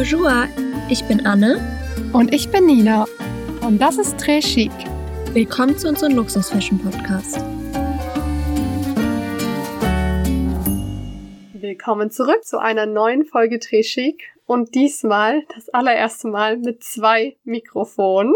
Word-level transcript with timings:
Bonjour, 0.00 0.48
ich 0.88 1.04
bin 1.04 1.26
Anne. 1.26 1.60
Und 2.14 2.32
ich 2.32 2.50
bin 2.50 2.64
Nina. 2.64 3.04
Und 3.60 3.82
das 3.82 3.98
ist 3.98 4.16
Très 4.16 4.40
Chic. 4.40 4.70
Willkommen 5.34 5.76
zu 5.76 5.88
unserem 5.88 6.14
Luxus-Fashion-Podcast. 6.14 7.36
Willkommen 11.52 12.10
zurück 12.10 12.42
zu 12.44 12.56
einer 12.58 12.86
neuen 12.86 13.26
Folge 13.26 13.56
Très 13.56 13.82
Chic. 13.82 14.22
Und 14.46 14.74
diesmal 14.74 15.42
das 15.54 15.68
allererste 15.68 16.28
Mal 16.28 16.56
mit 16.56 16.82
zwei 16.82 17.36
Mikrofonen. 17.44 18.32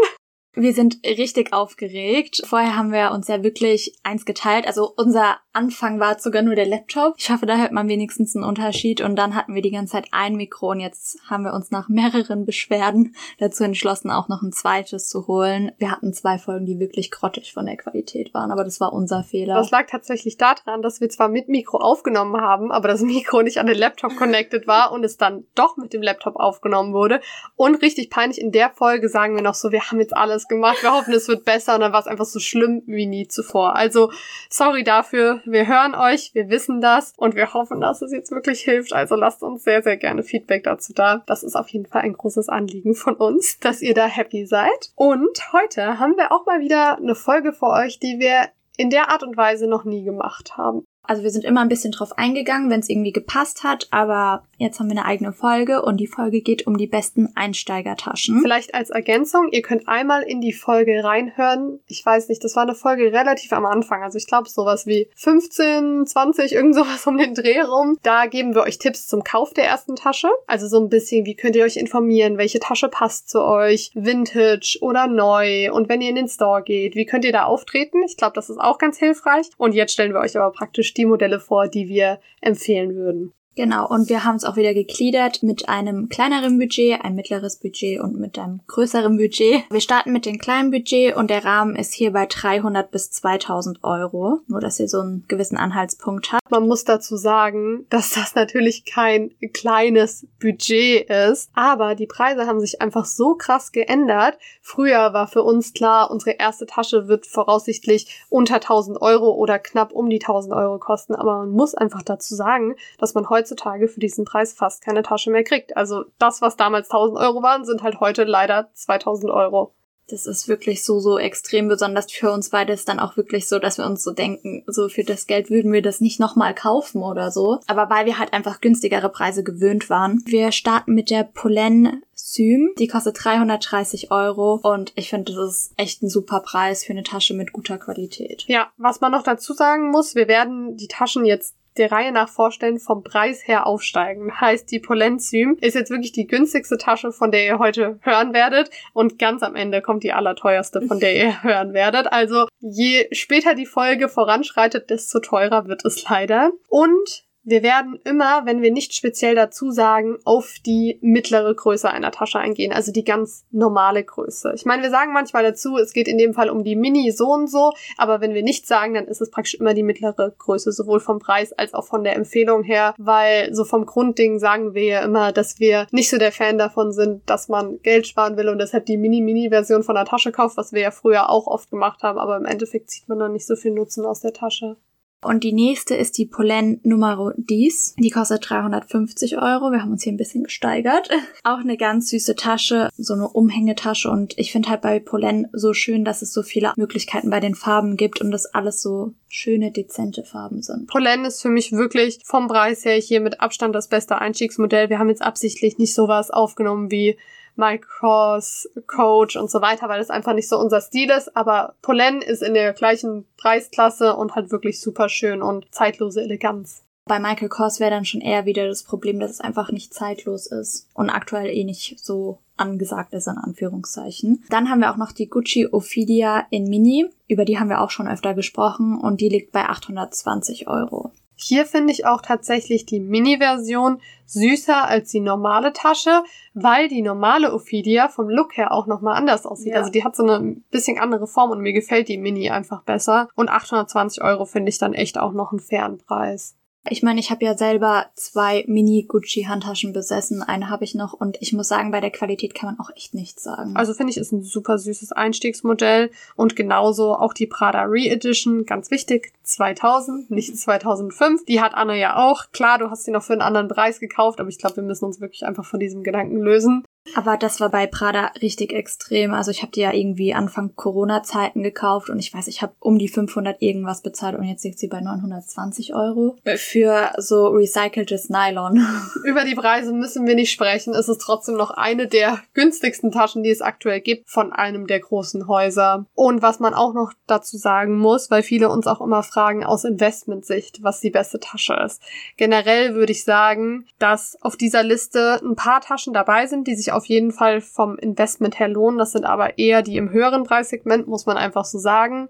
Wir 0.55 0.73
sind 0.73 0.99
richtig 1.03 1.53
aufgeregt. 1.53 2.41
Vorher 2.45 2.77
haben 2.77 2.91
wir 2.91 3.11
uns 3.11 3.27
ja 3.27 3.43
wirklich 3.43 3.97
eins 4.03 4.25
geteilt. 4.25 4.65
Also 4.65 4.93
unser 4.95 5.37
Anfang 5.51 5.99
war 5.99 6.19
sogar 6.19 6.41
nur 6.41 6.55
der 6.55 6.65
Laptop. 6.65 7.15
Ich 7.17 7.29
hoffe, 7.29 7.45
da 7.45 7.57
hört 7.57 7.71
man 7.71 7.87
wenigstens 7.87 8.35
einen 8.35 8.45
Unterschied. 8.45 9.01
Und 9.01 9.15
dann 9.15 9.35
hatten 9.35 9.55
wir 9.55 9.61
die 9.61 9.71
ganze 9.71 9.93
Zeit 9.93 10.07
ein 10.11 10.35
Mikro 10.35 10.71
und 10.71 10.79
jetzt 10.79 11.19
haben 11.29 11.43
wir 11.43 11.53
uns 11.53 11.71
nach 11.71 11.89
mehreren 11.89 12.45
Beschwerden 12.45 13.15
dazu 13.39 13.63
entschlossen, 13.63 14.11
auch 14.11 14.27
noch 14.27 14.41
ein 14.41 14.51
zweites 14.51 15.07
zu 15.09 15.27
holen. 15.27 15.71
Wir 15.77 15.91
hatten 15.91 16.13
zwei 16.13 16.37
Folgen, 16.37 16.65
die 16.65 16.79
wirklich 16.79 17.11
grottig 17.11 17.53
von 17.53 17.65
der 17.65 17.77
Qualität 17.77 18.33
waren, 18.33 18.51
aber 18.51 18.63
das 18.63 18.79
war 18.79 18.93
unser 18.93 19.23
Fehler. 19.23 19.55
Das 19.55 19.71
lag 19.71 19.87
tatsächlich 19.87 20.37
daran, 20.37 20.81
dass 20.81 21.01
wir 21.01 21.09
zwar 21.09 21.29
mit 21.29 21.47
Mikro 21.49 21.77
aufgenommen 21.77 22.39
haben, 22.41 22.71
aber 22.71 22.87
das 22.87 23.01
Mikro 23.05 23.41
nicht 23.41 23.57
an 23.57 23.67
den 23.67 23.77
Laptop 23.77 24.15
connected 24.15 24.67
war 24.67 24.91
und 24.91 25.03
es 25.03 25.17
dann 25.17 25.45
doch 25.55 25.77
mit 25.77 25.93
dem 25.93 26.01
Laptop 26.01 26.35
aufgenommen 26.35 26.93
wurde. 26.93 27.21
Und 27.55 27.81
richtig 27.81 28.09
peinlich, 28.09 28.39
in 28.39 28.51
der 28.51 28.71
Folge 28.71 29.09
sagen 29.09 29.35
wir 29.35 29.43
noch 29.43 29.55
so, 29.55 29.71
wir 29.71 29.89
haben 29.89 29.99
jetzt 29.99 30.15
alles 30.15 30.44
gemacht. 30.47 30.81
Wir 30.81 30.93
hoffen, 30.93 31.13
es 31.13 31.27
wird 31.27 31.45
besser. 31.45 31.75
Und 31.75 31.81
dann 31.81 31.93
war 31.93 31.99
es 31.99 32.07
einfach 32.07 32.25
so 32.25 32.39
schlimm 32.39 32.83
wie 32.85 33.05
nie 33.05 33.27
zuvor. 33.27 33.75
Also, 33.75 34.11
sorry 34.49 34.83
dafür. 34.83 35.41
Wir 35.45 35.67
hören 35.67 35.95
euch. 35.95 36.31
Wir 36.33 36.49
wissen 36.49 36.81
das. 36.81 37.13
Und 37.17 37.35
wir 37.35 37.53
hoffen, 37.53 37.81
dass 37.81 38.01
es 38.01 38.11
jetzt 38.11 38.31
wirklich 38.31 38.61
hilft. 38.61 38.93
Also 38.93 39.15
lasst 39.15 39.43
uns 39.43 39.63
sehr, 39.63 39.81
sehr 39.81 39.97
gerne 39.97 40.23
Feedback 40.23 40.63
dazu 40.63 40.93
da. 40.93 41.23
Das 41.25 41.43
ist 41.43 41.55
auf 41.55 41.69
jeden 41.69 41.85
Fall 41.85 42.01
ein 42.01 42.13
großes 42.13 42.49
Anliegen 42.49 42.95
von 42.95 43.15
uns, 43.15 43.59
dass 43.61 43.81
ihr 43.81 43.93
da 43.93 44.05
happy 44.05 44.45
seid. 44.45 44.91
Und 44.95 45.53
heute 45.53 45.99
haben 45.99 46.17
wir 46.17 46.31
auch 46.31 46.45
mal 46.45 46.59
wieder 46.59 46.97
eine 46.97 47.15
Folge 47.15 47.53
für 47.53 47.67
euch, 47.67 47.99
die 47.99 48.19
wir 48.19 48.49
in 48.77 48.89
der 48.89 49.09
Art 49.09 49.23
und 49.23 49.37
Weise 49.37 49.67
noch 49.67 49.85
nie 49.85 50.03
gemacht 50.03 50.57
haben. 50.57 50.85
Also 51.07 51.23
wir 51.23 51.29
sind 51.29 51.45
immer 51.45 51.61
ein 51.61 51.69
bisschen 51.69 51.91
drauf 51.91 52.17
eingegangen, 52.17 52.69
wenn 52.69 52.79
es 52.79 52.89
irgendwie 52.89 53.11
gepasst 53.11 53.63
hat, 53.63 53.87
aber 53.91 54.43
jetzt 54.57 54.79
haben 54.79 54.89
wir 54.89 54.97
eine 54.97 55.05
eigene 55.05 55.33
Folge 55.33 55.81
und 55.81 55.97
die 55.97 56.07
Folge 56.07 56.41
geht 56.41 56.67
um 56.67 56.77
die 56.77 56.87
besten 56.87 57.29
Einsteigertaschen. 57.35 58.41
Vielleicht 58.41 58.73
als 58.73 58.89
Ergänzung, 58.89 59.49
ihr 59.51 59.61
könnt 59.61 59.87
einmal 59.87 60.23
in 60.23 60.41
die 60.41 60.53
Folge 60.53 61.03
reinhören. 61.03 61.79
Ich 61.87 62.05
weiß 62.05 62.29
nicht, 62.29 62.43
das 62.43 62.55
war 62.55 62.63
eine 62.63 62.75
Folge 62.75 63.11
relativ 63.11 63.53
am 63.53 63.65
Anfang, 63.65 64.03
also 64.03 64.17
ich 64.17 64.27
glaube 64.27 64.49
sowas 64.49 64.85
wie 64.87 65.09
15, 65.15 66.05
20, 66.05 66.53
irgend 66.53 66.75
sowas 66.75 67.05
um 67.07 67.17
den 67.17 67.33
Dreh 67.33 67.61
rum. 67.61 67.97
Da 68.03 68.25
geben 68.25 68.55
wir 68.55 68.63
euch 68.63 68.79
Tipps 68.79 69.07
zum 69.07 69.23
Kauf 69.23 69.53
der 69.53 69.65
ersten 69.65 69.95
Tasche. 69.95 70.29
Also 70.47 70.67
so 70.67 70.79
ein 70.79 70.89
bisschen, 70.89 71.25
wie 71.25 71.35
könnt 71.35 71.55
ihr 71.55 71.65
euch 71.65 71.77
informieren, 71.77 72.37
welche 72.37 72.59
Tasche 72.59 72.89
passt 72.89 73.29
zu 73.29 73.43
euch, 73.43 73.91
Vintage 73.93 74.79
oder 74.81 75.07
neu 75.07 75.71
und 75.71 75.89
wenn 75.89 76.01
ihr 76.01 76.09
in 76.09 76.15
den 76.15 76.27
Store 76.27 76.63
geht, 76.63 76.95
wie 76.95 77.05
könnt 77.05 77.25
ihr 77.25 77.31
da 77.31 77.43
auftreten? 77.43 78.03
Ich 78.05 78.17
glaube, 78.17 78.33
das 78.33 78.49
ist 78.49 78.59
auch 78.59 78.77
ganz 78.77 78.97
hilfreich. 78.97 79.49
Und 79.57 79.73
jetzt 79.73 79.93
stellen 79.93 80.13
wir 80.13 80.19
euch 80.19 80.35
aber 80.37 80.51
praktisch 80.51 80.93
die 80.97 81.05
Modelle 81.05 81.39
vor, 81.39 81.67
die 81.67 81.87
wir 81.87 82.19
empfehlen 82.41 82.95
würden. 82.95 83.33
Genau, 83.55 83.87
und 83.87 84.09
wir 84.09 84.25
haben 84.25 84.35
es 84.35 84.43
auch 84.43 84.57
wieder 84.57 84.73
gegliedert 84.73 85.41
mit 85.41 85.69
einem 85.69 86.09
kleineren 86.09 86.59
Budget, 86.59 86.99
ein 87.03 87.15
mittleres 87.15 87.55
Budget 87.55 88.01
und 88.01 88.19
mit 88.19 88.37
einem 88.37 88.59
größeren 88.67 89.15
Budget. 89.15 89.63
Wir 89.71 89.79
starten 89.79 90.11
mit 90.11 90.25
dem 90.25 90.39
kleinen 90.39 90.71
Budget 90.71 91.15
und 91.15 91.29
der 91.29 91.45
Rahmen 91.45 91.77
ist 91.77 91.93
hier 91.93 92.11
bei 92.11 92.25
300 92.25 92.91
bis 92.91 93.11
2000 93.11 93.81
Euro. 93.83 94.39
Nur, 94.47 94.59
dass 94.59 94.79
ihr 94.81 94.89
so 94.89 94.99
einen 94.99 95.23
gewissen 95.29 95.55
Anhaltspunkt 95.55 96.33
habt. 96.33 96.51
Man 96.51 96.67
muss 96.67 96.83
dazu 96.83 97.15
sagen, 97.15 97.85
dass 97.89 98.09
das 98.09 98.35
natürlich 98.35 98.83
kein 98.83 99.31
kleines 99.53 100.27
Budget 100.41 101.09
ist, 101.09 101.49
aber 101.53 101.95
die 101.95 102.07
Preise 102.07 102.47
haben 102.47 102.59
sich 102.59 102.81
einfach 102.81 103.05
so 103.05 103.35
krass 103.35 103.71
geändert. 103.71 104.37
Früher 104.61 105.13
war 105.13 105.27
für 105.27 105.43
uns 105.43 105.71
klar, 105.71 106.11
unsere 106.11 106.31
erste 106.31 106.65
Tasche 106.65 107.07
wird 107.07 107.25
voraussichtlich 107.25 108.25
unter 108.27 108.55
1000 108.55 109.01
Euro 109.01 109.31
oder 109.31 109.59
knapp 109.59 109.93
um 109.93 110.09
die 110.09 110.19
1000 110.21 110.53
Euro 110.53 110.77
kosten, 110.77 111.15
aber 111.15 111.39
man 111.39 111.51
muss 111.51 111.73
einfach 111.73 112.01
dazu 112.01 112.35
sagen, 112.35 112.75
dass 112.97 113.13
man 113.13 113.29
heute 113.29 113.44
heutzutage 113.45 113.87
für 113.87 113.99
diesen 113.99 114.25
Preis 114.25 114.53
fast 114.53 114.83
keine 114.83 115.03
Tasche 115.03 115.29
mehr 115.29 115.43
kriegt. 115.43 115.77
Also 115.77 116.05
das, 116.17 116.41
was 116.41 116.57
damals 116.57 116.89
1000 116.89 117.19
Euro 117.19 117.43
waren, 117.43 117.65
sind 117.65 117.83
halt 117.83 117.99
heute 117.99 118.23
leider 118.23 118.69
2000 118.73 119.31
Euro. 119.31 119.73
Das 120.07 120.27
ist 120.27 120.47
wirklich 120.47 120.83
so, 120.83 120.99
so 120.99 121.17
extrem 121.17 121.67
besonders 121.67 122.11
für 122.11 122.31
uns 122.31 122.51
beide 122.51 122.73
ist 122.73 122.87
dann 122.87 122.99
auch 122.99 123.17
wirklich 123.17 123.47
so, 123.47 123.57
dass 123.57 123.79
wir 123.79 123.87
uns 123.87 124.03
so 124.03 124.11
denken, 124.11 124.63
so 124.67 124.87
für 124.87 125.03
das 125.03 125.25
Geld 125.25 125.49
würden 125.49 125.73
wir 125.73 125.81
das 125.81 125.99
nicht 125.99 126.19
nochmal 126.19 126.53
kaufen 126.53 127.01
oder 127.01 127.31
so. 127.31 127.59
Aber 127.65 127.89
weil 127.89 128.05
wir 128.05 128.19
halt 128.19 128.31
einfach 128.31 128.61
günstigere 128.61 129.09
Preise 129.09 129.43
gewöhnt 129.43 129.89
waren. 129.89 130.21
Wir 130.27 130.51
starten 130.51 130.93
mit 130.93 131.09
der 131.09 131.23
Polen 131.23 132.03
Sym. 132.13 132.69
Die 132.77 132.87
kostet 132.87 133.23
330 133.23 134.11
Euro 134.11 134.59
und 134.61 134.93
ich 134.95 135.09
finde, 135.09 135.33
das 135.33 135.51
ist 135.51 135.73
echt 135.75 136.03
ein 136.03 136.09
super 136.09 136.41
Preis 136.41 136.85
für 136.85 136.93
eine 136.93 137.03
Tasche 137.03 137.33
mit 137.33 137.51
guter 137.51 137.79
Qualität. 137.79 138.43
Ja, 138.47 138.71
was 138.77 139.01
man 139.01 139.11
noch 139.11 139.23
dazu 139.23 139.53
sagen 139.53 139.89
muss, 139.89 140.13
wir 140.13 140.27
werden 140.27 140.77
die 140.77 140.87
Taschen 140.87 141.25
jetzt 141.25 141.55
der 141.77 141.91
Reihe 141.91 142.11
nach 142.11 142.29
vorstellen, 142.29 142.79
vom 142.79 143.03
Preis 143.03 143.47
her 143.47 143.67
aufsteigen. 143.67 144.39
Heißt, 144.39 144.71
die 144.71 144.79
Polenzym 144.79 145.57
ist 145.61 145.75
jetzt 145.75 145.89
wirklich 145.89 146.11
die 146.11 146.27
günstigste 146.27 146.77
Tasche, 146.77 147.11
von 147.11 147.31
der 147.31 147.45
ihr 147.45 147.59
heute 147.59 147.99
hören 148.01 148.33
werdet. 148.33 148.69
Und 148.93 149.19
ganz 149.19 149.43
am 149.43 149.55
Ende 149.55 149.81
kommt 149.81 150.03
die 150.03 150.13
allerteuerste, 150.13 150.81
von 150.81 150.99
der 150.99 151.15
ihr 151.15 151.43
hören 151.43 151.73
werdet. 151.73 152.11
Also 152.11 152.47
je 152.59 153.07
später 153.11 153.55
die 153.55 153.65
Folge 153.65 154.09
voranschreitet, 154.09 154.89
desto 154.89 155.19
teurer 155.19 155.67
wird 155.67 155.85
es 155.85 156.07
leider. 156.09 156.51
Und 156.69 157.24
wir 157.45 157.61
werden 157.61 157.99
immer, 158.03 158.45
wenn 158.45 158.61
wir 158.63 158.71
nicht 158.71 158.93
speziell 158.95 159.35
dazu 159.35 159.69
sagen, 159.69 160.17
auf 160.25 160.55
die 160.65 160.97
mittlere 161.01 161.53
Größe 161.53 161.89
einer 161.89 162.11
Tasche 162.11 162.39
eingehen, 162.39 162.73
also 162.73 162.91
die 162.91 163.03
ganz 163.03 163.45
normale 163.51 164.03
Größe. 164.03 164.53
Ich 164.55 164.65
meine, 164.65 164.81
wir 164.81 164.89
sagen 164.89 165.13
manchmal 165.13 165.43
dazu, 165.43 165.77
es 165.77 165.93
geht 165.93 166.07
in 166.07 166.17
dem 166.17 166.33
Fall 166.33 166.49
um 166.49 166.63
die 166.63 166.75
Mini 166.75 167.11
so 167.11 167.31
und 167.31 167.47
so, 167.47 167.71
aber 167.97 168.19
wenn 168.19 168.33
wir 168.33 168.41
nicht 168.41 168.67
sagen, 168.67 168.95
dann 168.95 169.05
ist 169.05 169.21
es 169.21 169.29
praktisch 169.29 169.53
immer 169.55 169.75
die 169.75 169.83
mittlere 169.83 170.33
Größe, 170.37 170.71
sowohl 170.71 170.99
vom 170.99 171.19
Preis 171.19 171.53
als 171.53 171.75
auch 171.75 171.85
von 171.85 172.03
der 172.03 172.15
Empfehlung 172.15 172.63
her, 172.63 172.95
weil 172.97 173.53
so 173.53 173.63
vom 173.63 173.85
Grundding 173.85 174.39
sagen 174.39 174.73
wir 174.73 174.83
ja 174.83 175.03
immer, 175.03 175.31
dass 175.31 175.59
wir 175.59 175.85
nicht 175.91 176.09
so 176.09 176.17
der 176.17 176.31
Fan 176.31 176.57
davon 176.57 176.91
sind, 176.91 177.29
dass 177.29 177.47
man 177.47 177.79
Geld 177.83 178.07
sparen 178.07 178.37
will 178.37 178.49
und 178.49 178.57
deshalb 178.57 178.87
die 178.87 178.97
Mini-Mini-Version 178.97 179.83
von 179.83 179.95
der 179.95 180.05
Tasche 180.05 180.31
kauft, 180.31 180.57
was 180.57 180.73
wir 180.73 180.81
ja 180.81 180.91
früher 180.91 181.29
auch 181.29 181.45
oft 181.45 181.69
gemacht 181.69 182.01
haben, 182.01 182.17
aber 182.17 182.37
im 182.37 182.45
Endeffekt 182.45 182.89
zieht 182.89 183.07
man 183.07 183.19
dann 183.19 183.33
nicht 183.33 183.45
so 183.45 183.55
viel 183.55 183.71
Nutzen 183.71 184.03
aus 184.03 184.21
der 184.21 184.33
Tasche. 184.33 184.77
Und 185.21 185.43
die 185.43 185.53
nächste 185.53 185.95
ist 185.95 186.17
die 186.17 186.27
Polen 186.27 186.79
Numero 186.83 187.31
10. 187.31 187.95
Die 187.97 188.09
kostet 188.11 188.47
350 188.47 189.37
Euro. 189.37 189.71
Wir 189.71 189.81
haben 189.81 189.91
uns 189.91 190.03
hier 190.03 190.13
ein 190.13 190.17
bisschen 190.17 190.43
gesteigert. 190.43 191.09
Auch 191.43 191.59
eine 191.59 191.77
ganz 191.77 192.09
süße 192.09 192.35
Tasche, 192.35 192.89
so 192.97 193.15
eine 193.15 193.27
Umhängetasche. 193.27 194.09
Und 194.09 194.37
ich 194.37 194.51
finde 194.51 194.69
halt 194.69 194.81
bei 194.81 194.99
Polen 194.99 195.47
so 195.51 195.73
schön, 195.73 196.05
dass 196.05 196.21
es 196.21 196.31
so 196.31 196.43
viele 196.43 196.73
Möglichkeiten 196.75 197.29
bei 197.29 197.39
den 197.39 197.55
Farben 197.55 197.97
gibt 197.97 198.21
und 198.21 198.31
das 198.31 198.45
alles 198.45 198.81
so 198.81 199.13
schöne, 199.27 199.71
dezente 199.71 200.23
Farben 200.23 200.61
sind. 200.61 200.87
Polen 200.87 201.25
ist 201.25 201.41
für 201.41 201.49
mich 201.49 201.71
wirklich 201.71 202.19
vom 202.23 202.47
Preis 202.47 202.85
her 202.85 202.95
hier 202.95 203.19
mit 203.19 203.41
Abstand 203.41 203.73
das 203.73 203.89
beste 203.89 204.19
Einstiegsmodell. 204.19 204.89
Wir 204.89 204.99
haben 204.99 205.09
jetzt 205.09 205.23
absichtlich 205.23 205.77
nicht 205.77 205.93
sowas 205.93 206.29
aufgenommen 206.29 206.91
wie 206.91 207.17
Micross, 207.55 208.69
Coach 208.87 209.35
und 209.35 209.49
so 209.49 209.61
weiter, 209.61 209.89
weil 209.89 209.99
das 209.99 210.09
einfach 210.09 210.33
nicht 210.33 210.49
so 210.49 210.59
unser 210.59 210.81
Stil 210.81 211.09
ist. 211.09 211.35
Aber 211.35 211.75
Polen 211.81 212.21
ist 212.21 212.43
in 212.43 212.53
der 212.53 212.73
gleichen 212.73 213.25
Preisklasse 213.37 214.15
und 214.15 214.35
hat 214.35 214.51
wirklich 214.51 214.79
super 214.79 215.09
schön 215.09 215.41
und 215.41 215.73
zeitlose 215.73 216.21
Eleganz. 216.21 216.83
Bei 217.07 217.19
Michael 217.19 217.49
Kors 217.49 217.79
wäre 217.79 217.91
dann 217.91 218.05
schon 218.05 218.21
eher 218.21 218.45
wieder 218.45 218.67
das 218.67 218.83
Problem, 218.83 219.19
dass 219.19 219.29
es 219.29 219.39
einfach 219.39 219.71
nicht 219.71 219.93
zeitlos 219.93 220.47
ist 220.47 220.89
und 220.95 221.11
aktuell 221.11 221.55
eh 221.55 221.63
nicht 221.63 221.99
so 221.99 222.39
angesagt 222.57 223.13
ist, 223.13 223.27
in 223.27 223.37
Anführungszeichen. 223.37 224.43
Dann 224.49 224.69
haben 224.69 224.79
wir 224.79 224.91
auch 224.91 224.97
noch 224.97 225.11
die 225.11 225.29
Gucci 225.29 225.67
Ophidia 225.67 226.47
in 226.49 226.67
Mini. 226.67 227.07
Über 227.27 227.45
die 227.45 227.59
haben 227.59 227.69
wir 227.69 227.81
auch 227.81 227.91
schon 227.91 228.07
öfter 228.07 228.33
gesprochen 228.33 228.97
und 228.97 229.21
die 229.21 229.29
liegt 229.29 229.51
bei 229.51 229.69
820 229.69 230.67
Euro. 230.67 231.11
Hier 231.35 231.65
finde 231.65 231.91
ich 231.91 232.05
auch 232.05 232.21
tatsächlich 232.21 232.85
die 232.85 232.99
Mini-Version 232.99 234.01
süßer 234.25 234.87
als 234.87 235.11
die 235.11 235.19
normale 235.19 235.73
Tasche, 235.73 236.23
weil 236.53 236.87
die 236.87 237.01
normale 237.01 237.53
Ophidia 237.53 238.07
vom 238.07 238.29
Look 238.29 238.57
her 238.57 238.71
auch 238.71 238.87
nochmal 238.87 239.15
anders 239.15 239.45
aussieht. 239.45 239.73
Ja. 239.73 239.79
Also 239.79 239.91
die 239.91 240.03
hat 240.03 240.15
so 240.15 240.23
eine 240.23 240.57
bisschen 240.71 240.97
andere 240.97 241.27
Form 241.27 241.51
und 241.51 241.61
mir 241.61 241.73
gefällt 241.73 242.07
die 242.07 242.17
Mini 242.17 242.49
einfach 242.49 242.83
besser. 242.83 243.29
Und 243.35 243.49
820 243.49 244.23
Euro 244.23 244.45
finde 244.45 244.69
ich 244.69 244.77
dann 244.77 244.93
echt 244.93 245.17
auch 245.17 245.33
noch 245.33 245.51
einen 245.51 245.59
fairen 245.59 245.97
Preis. 245.97 246.55
Ich 246.89 247.01
meine, 247.01 247.19
ich 247.19 247.31
habe 247.31 247.43
ja 247.43 247.57
selber 247.57 248.07
zwei 248.13 248.63
Mini-Gucci-Handtaschen 248.67 249.93
besessen. 249.93 250.43
Eine 250.43 250.69
habe 250.69 250.83
ich 250.83 250.93
noch 250.93 251.13
und 251.13 251.37
ich 251.39 251.53
muss 251.53 251.67
sagen, 251.67 251.91
bei 251.91 251.99
der 251.99 252.11
Qualität 252.11 252.53
kann 252.53 252.69
man 252.69 252.79
auch 252.79 252.91
echt 252.95 253.13
nichts 253.13 253.43
sagen. 253.43 253.75
Also 253.75 253.93
finde 253.93 254.11
ich, 254.11 254.17
ist 254.17 254.31
ein 254.31 254.43
super 254.43 254.77
süßes 254.77 255.11
Einstiegsmodell 255.11 256.11
und 256.35 256.55
genauso 256.55 257.15
auch 257.15 257.33
die 257.33 257.47
Prada 257.47 257.83
Re-Edition, 257.83 258.65
ganz 258.65 258.91
wichtig, 258.91 259.33
2000, 259.43 260.29
nicht 260.29 260.57
2005. 260.57 261.45
Die 261.45 261.61
hat 261.61 261.73
Anna 261.73 261.95
ja 261.95 262.17
auch. 262.17 262.51
Klar, 262.51 262.77
du 262.77 262.89
hast 262.89 263.05
sie 263.05 263.11
noch 263.11 263.23
für 263.23 263.33
einen 263.33 263.41
anderen 263.41 263.67
Preis 263.67 263.99
gekauft, 263.99 264.39
aber 264.39 264.49
ich 264.49 264.59
glaube, 264.59 264.77
wir 264.77 264.83
müssen 264.83 265.05
uns 265.05 265.19
wirklich 265.21 265.45
einfach 265.45 265.65
von 265.65 265.79
diesem 265.79 266.03
Gedanken 266.03 266.37
lösen. 266.37 266.83
Aber 267.13 267.37
das 267.37 267.59
war 267.59 267.69
bei 267.69 267.85
Prada 267.85 268.31
richtig 268.41 268.73
extrem. 268.73 269.33
Also 269.33 269.51
ich 269.51 269.61
habe 269.61 269.71
die 269.71 269.81
ja 269.81 269.93
irgendwie 269.93 270.33
Anfang 270.33 270.75
Corona-Zeiten 270.75 271.61
gekauft 271.61 272.09
und 272.09 272.19
ich 272.19 272.33
weiß, 272.33 272.47
ich 272.47 272.61
habe 272.61 272.73
um 272.79 272.97
die 272.97 273.07
500 273.07 273.61
irgendwas 273.61 274.01
bezahlt 274.01 274.35
und 274.37 274.43
jetzt 274.45 274.63
liegt 274.63 274.79
sie 274.79 274.87
bei 274.87 275.01
920 275.01 275.93
Euro 275.93 276.35
für 276.57 277.11
so 277.17 277.47
recyceltes 277.49 278.29
Nylon. 278.29 278.85
Über 279.23 279.45
die 279.45 279.55
Preise 279.55 279.93
müssen 279.93 280.25
wir 280.25 280.35
nicht 280.35 280.51
sprechen. 280.51 280.93
Es 280.93 281.07
ist 281.07 281.21
trotzdem 281.21 281.55
noch 281.55 281.71
eine 281.71 282.07
der 282.07 282.39
günstigsten 282.53 283.11
Taschen, 283.11 283.43
die 283.43 283.51
es 283.51 283.61
aktuell 283.61 284.01
gibt 284.01 284.29
von 284.29 284.51
einem 284.51 284.87
der 284.87 284.99
großen 284.99 285.47
Häuser. 285.47 286.05
Und 286.15 286.41
was 286.41 286.59
man 286.59 286.73
auch 286.73 286.93
noch 286.93 287.13
dazu 287.27 287.57
sagen 287.57 287.97
muss, 287.97 288.31
weil 288.31 288.41
viele 288.41 288.69
uns 288.69 288.87
auch 288.87 289.01
immer 289.01 289.21
fragen 289.21 289.63
aus 289.63 289.83
Investmentsicht, 289.83 290.81
was 290.81 291.01
die 291.01 291.11
beste 291.11 291.39
Tasche 291.39 291.75
ist. 291.85 292.01
Generell 292.37 292.95
würde 292.95 293.11
ich 293.11 293.23
sagen, 293.23 293.85
dass 293.99 294.37
auf 294.41 294.55
dieser 294.55 294.83
Liste 294.83 295.39
ein 295.43 295.55
paar 295.55 295.81
Taschen 295.81 296.13
dabei 296.13 296.47
sind, 296.47 296.67
die 296.67 296.75
sich 296.75 296.91
auf 296.95 297.05
jeden 297.05 297.31
Fall 297.31 297.61
vom 297.61 297.97
Investment 297.97 298.59
her 298.59 298.67
lohnen. 298.67 298.97
Das 298.97 299.11
sind 299.11 299.25
aber 299.25 299.57
eher 299.57 299.81
die 299.81 299.97
im 299.97 300.11
höheren 300.11 300.43
Preissegment, 300.43 301.07
muss 301.07 301.25
man 301.25 301.37
einfach 301.37 301.65
so 301.65 301.77
sagen. 301.77 302.29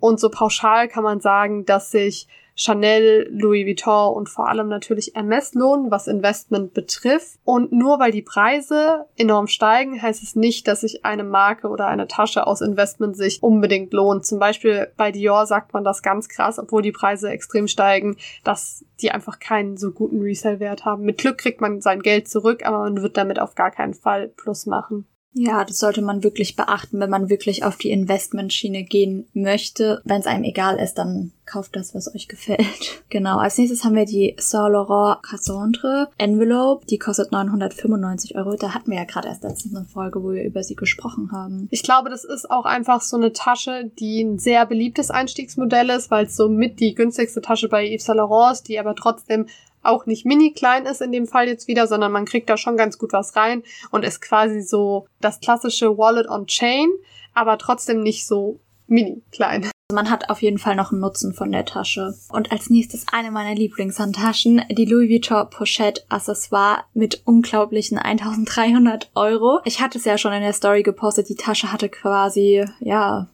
Und 0.00 0.20
so 0.20 0.30
pauschal 0.30 0.88
kann 0.88 1.04
man 1.04 1.20
sagen, 1.20 1.64
dass 1.64 1.90
sich 1.90 2.28
Chanel, 2.60 3.28
Louis 3.30 3.64
Vuitton 3.64 4.14
und 4.14 4.28
vor 4.28 4.48
allem 4.48 4.68
natürlich 4.68 5.12
Hermes 5.14 5.54
lohnen, 5.54 5.92
was 5.92 6.08
Investment 6.08 6.74
betrifft. 6.74 7.38
Und 7.44 7.70
nur 7.70 8.00
weil 8.00 8.10
die 8.10 8.22
Preise 8.22 9.06
enorm 9.16 9.46
steigen, 9.46 10.02
heißt 10.02 10.24
es 10.24 10.34
nicht, 10.34 10.66
dass 10.66 10.80
sich 10.80 11.04
eine 11.04 11.22
Marke 11.22 11.68
oder 11.68 11.86
eine 11.86 12.08
Tasche 12.08 12.48
aus 12.48 12.60
Investment 12.60 13.16
sich 13.16 13.42
unbedingt 13.44 13.92
lohnt. 13.92 14.26
Zum 14.26 14.40
Beispiel 14.40 14.92
bei 14.96 15.12
Dior 15.12 15.46
sagt 15.46 15.72
man 15.72 15.84
das 15.84 16.02
ganz 16.02 16.28
krass, 16.28 16.58
obwohl 16.58 16.82
die 16.82 16.90
Preise 16.90 17.30
extrem 17.30 17.68
steigen, 17.68 18.16
dass 18.42 18.84
die 19.00 19.12
einfach 19.12 19.38
keinen 19.38 19.76
so 19.76 19.92
guten 19.92 20.20
Resale-Wert 20.20 20.84
haben. 20.84 21.04
Mit 21.04 21.18
Glück 21.18 21.38
kriegt 21.38 21.60
man 21.60 21.80
sein 21.80 22.02
Geld 22.02 22.28
zurück, 22.28 22.66
aber 22.66 22.80
man 22.80 23.02
wird 23.02 23.16
damit 23.16 23.38
auf 23.38 23.54
gar 23.54 23.70
keinen 23.70 23.94
Fall 23.94 24.28
Plus 24.28 24.66
machen. 24.66 25.06
Ja, 25.40 25.64
das 25.64 25.78
sollte 25.78 26.02
man 26.02 26.24
wirklich 26.24 26.56
beachten, 26.56 26.98
wenn 26.98 27.10
man 27.10 27.28
wirklich 27.28 27.62
auf 27.62 27.76
die 27.76 27.92
Investmentschiene 27.92 28.82
gehen 28.82 29.28
möchte. 29.34 30.02
Wenn 30.04 30.20
es 30.20 30.26
einem 30.26 30.42
egal 30.42 30.78
ist, 30.78 30.94
dann 30.94 31.30
kauft 31.46 31.76
das, 31.76 31.94
was 31.94 32.12
euch 32.14 32.28
gefällt. 32.28 32.58
Genau, 33.10 33.38
als 33.38 33.56
nächstes 33.56 33.84
haben 33.84 33.94
wir 33.94 34.04
die 34.04 34.36
Saint 34.38 34.70
Laurent 34.70 35.22
Cassandre 35.22 36.10
Envelope. 36.18 36.84
Die 36.84 36.98
kostet 36.98 37.32
995 37.32 38.36
Euro. 38.36 38.54
Da 38.54 38.74
hatten 38.74 38.90
wir 38.90 38.98
ja 38.98 39.04
gerade 39.04 39.28
erst 39.28 39.44
letztens 39.44 39.74
eine 39.74 39.86
Folge, 39.86 40.22
wo 40.22 40.32
wir 40.32 40.44
über 40.44 40.62
sie 40.62 40.74
gesprochen 40.74 41.32
haben. 41.32 41.68
Ich 41.70 41.82
glaube, 41.82 42.10
das 42.10 42.24
ist 42.24 42.50
auch 42.50 42.66
einfach 42.66 43.00
so 43.00 43.16
eine 43.16 43.32
Tasche, 43.32 43.90
die 43.98 44.20
ein 44.20 44.38
sehr 44.38 44.66
beliebtes 44.66 45.10
Einstiegsmodell 45.10 45.88
ist, 45.88 46.10
weil 46.10 46.26
es 46.26 46.36
so 46.36 46.50
mit 46.50 46.80
die 46.80 46.94
günstigste 46.94 47.40
Tasche 47.40 47.68
bei 47.70 47.86
Yves 47.86 48.04
Saint 48.04 48.18
Laurent 48.18 48.52
ist, 48.52 48.68
die 48.68 48.78
aber 48.78 48.94
trotzdem 48.94 49.46
auch 49.82 50.06
nicht 50.06 50.26
mini 50.26 50.52
klein 50.52 50.86
ist 50.86 51.00
in 51.00 51.12
dem 51.12 51.26
Fall 51.26 51.48
jetzt 51.48 51.68
wieder, 51.68 51.86
sondern 51.86 52.12
man 52.12 52.24
kriegt 52.24 52.48
da 52.50 52.56
schon 52.56 52.76
ganz 52.76 52.98
gut 52.98 53.12
was 53.12 53.36
rein 53.36 53.62
und 53.90 54.04
ist 54.04 54.20
quasi 54.20 54.60
so 54.60 55.06
das 55.20 55.40
klassische 55.40 55.96
Wallet 55.96 56.28
on 56.28 56.46
Chain, 56.46 56.88
aber 57.34 57.58
trotzdem 57.58 58.02
nicht 58.02 58.26
so 58.26 58.60
mini 58.86 59.22
klein. 59.32 59.70
Man 59.90 60.10
hat 60.10 60.28
auf 60.28 60.42
jeden 60.42 60.58
Fall 60.58 60.76
noch 60.76 60.92
einen 60.92 61.00
Nutzen 61.00 61.32
von 61.32 61.50
der 61.50 61.64
Tasche. 61.64 62.14
Und 62.30 62.52
als 62.52 62.68
nächstes 62.68 63.06
eine 63.10 63.30
meiner 63.30 63.54
Lieblingshandtaschen, 63.54 64.62
die 64.70 64.84
Louis 64.84 65.08
Vuitton 65.08 65.48
Pochette 65.48 66.02
Accessoire 66.10 66.84
mit 66.92 67.22
unglaublichen 67.24 67.96
1300 67.96 69.10
Euro. 69.14 69.60
Ich 69.64 69.80
hatte 69.80 69.96
es 69.96 70.04
ja 70.04 70.18
schon 70.18 70.34
in 70.34 70.42
der 70.42 70.52
Story 70.52 70.82
gepostet, 70.82 71.30
die 71.30 71.36
Tasche 71.36 71.72
hatte 71.72 71.88
quasi, 71.88 72.66
ja, 72.80 73.28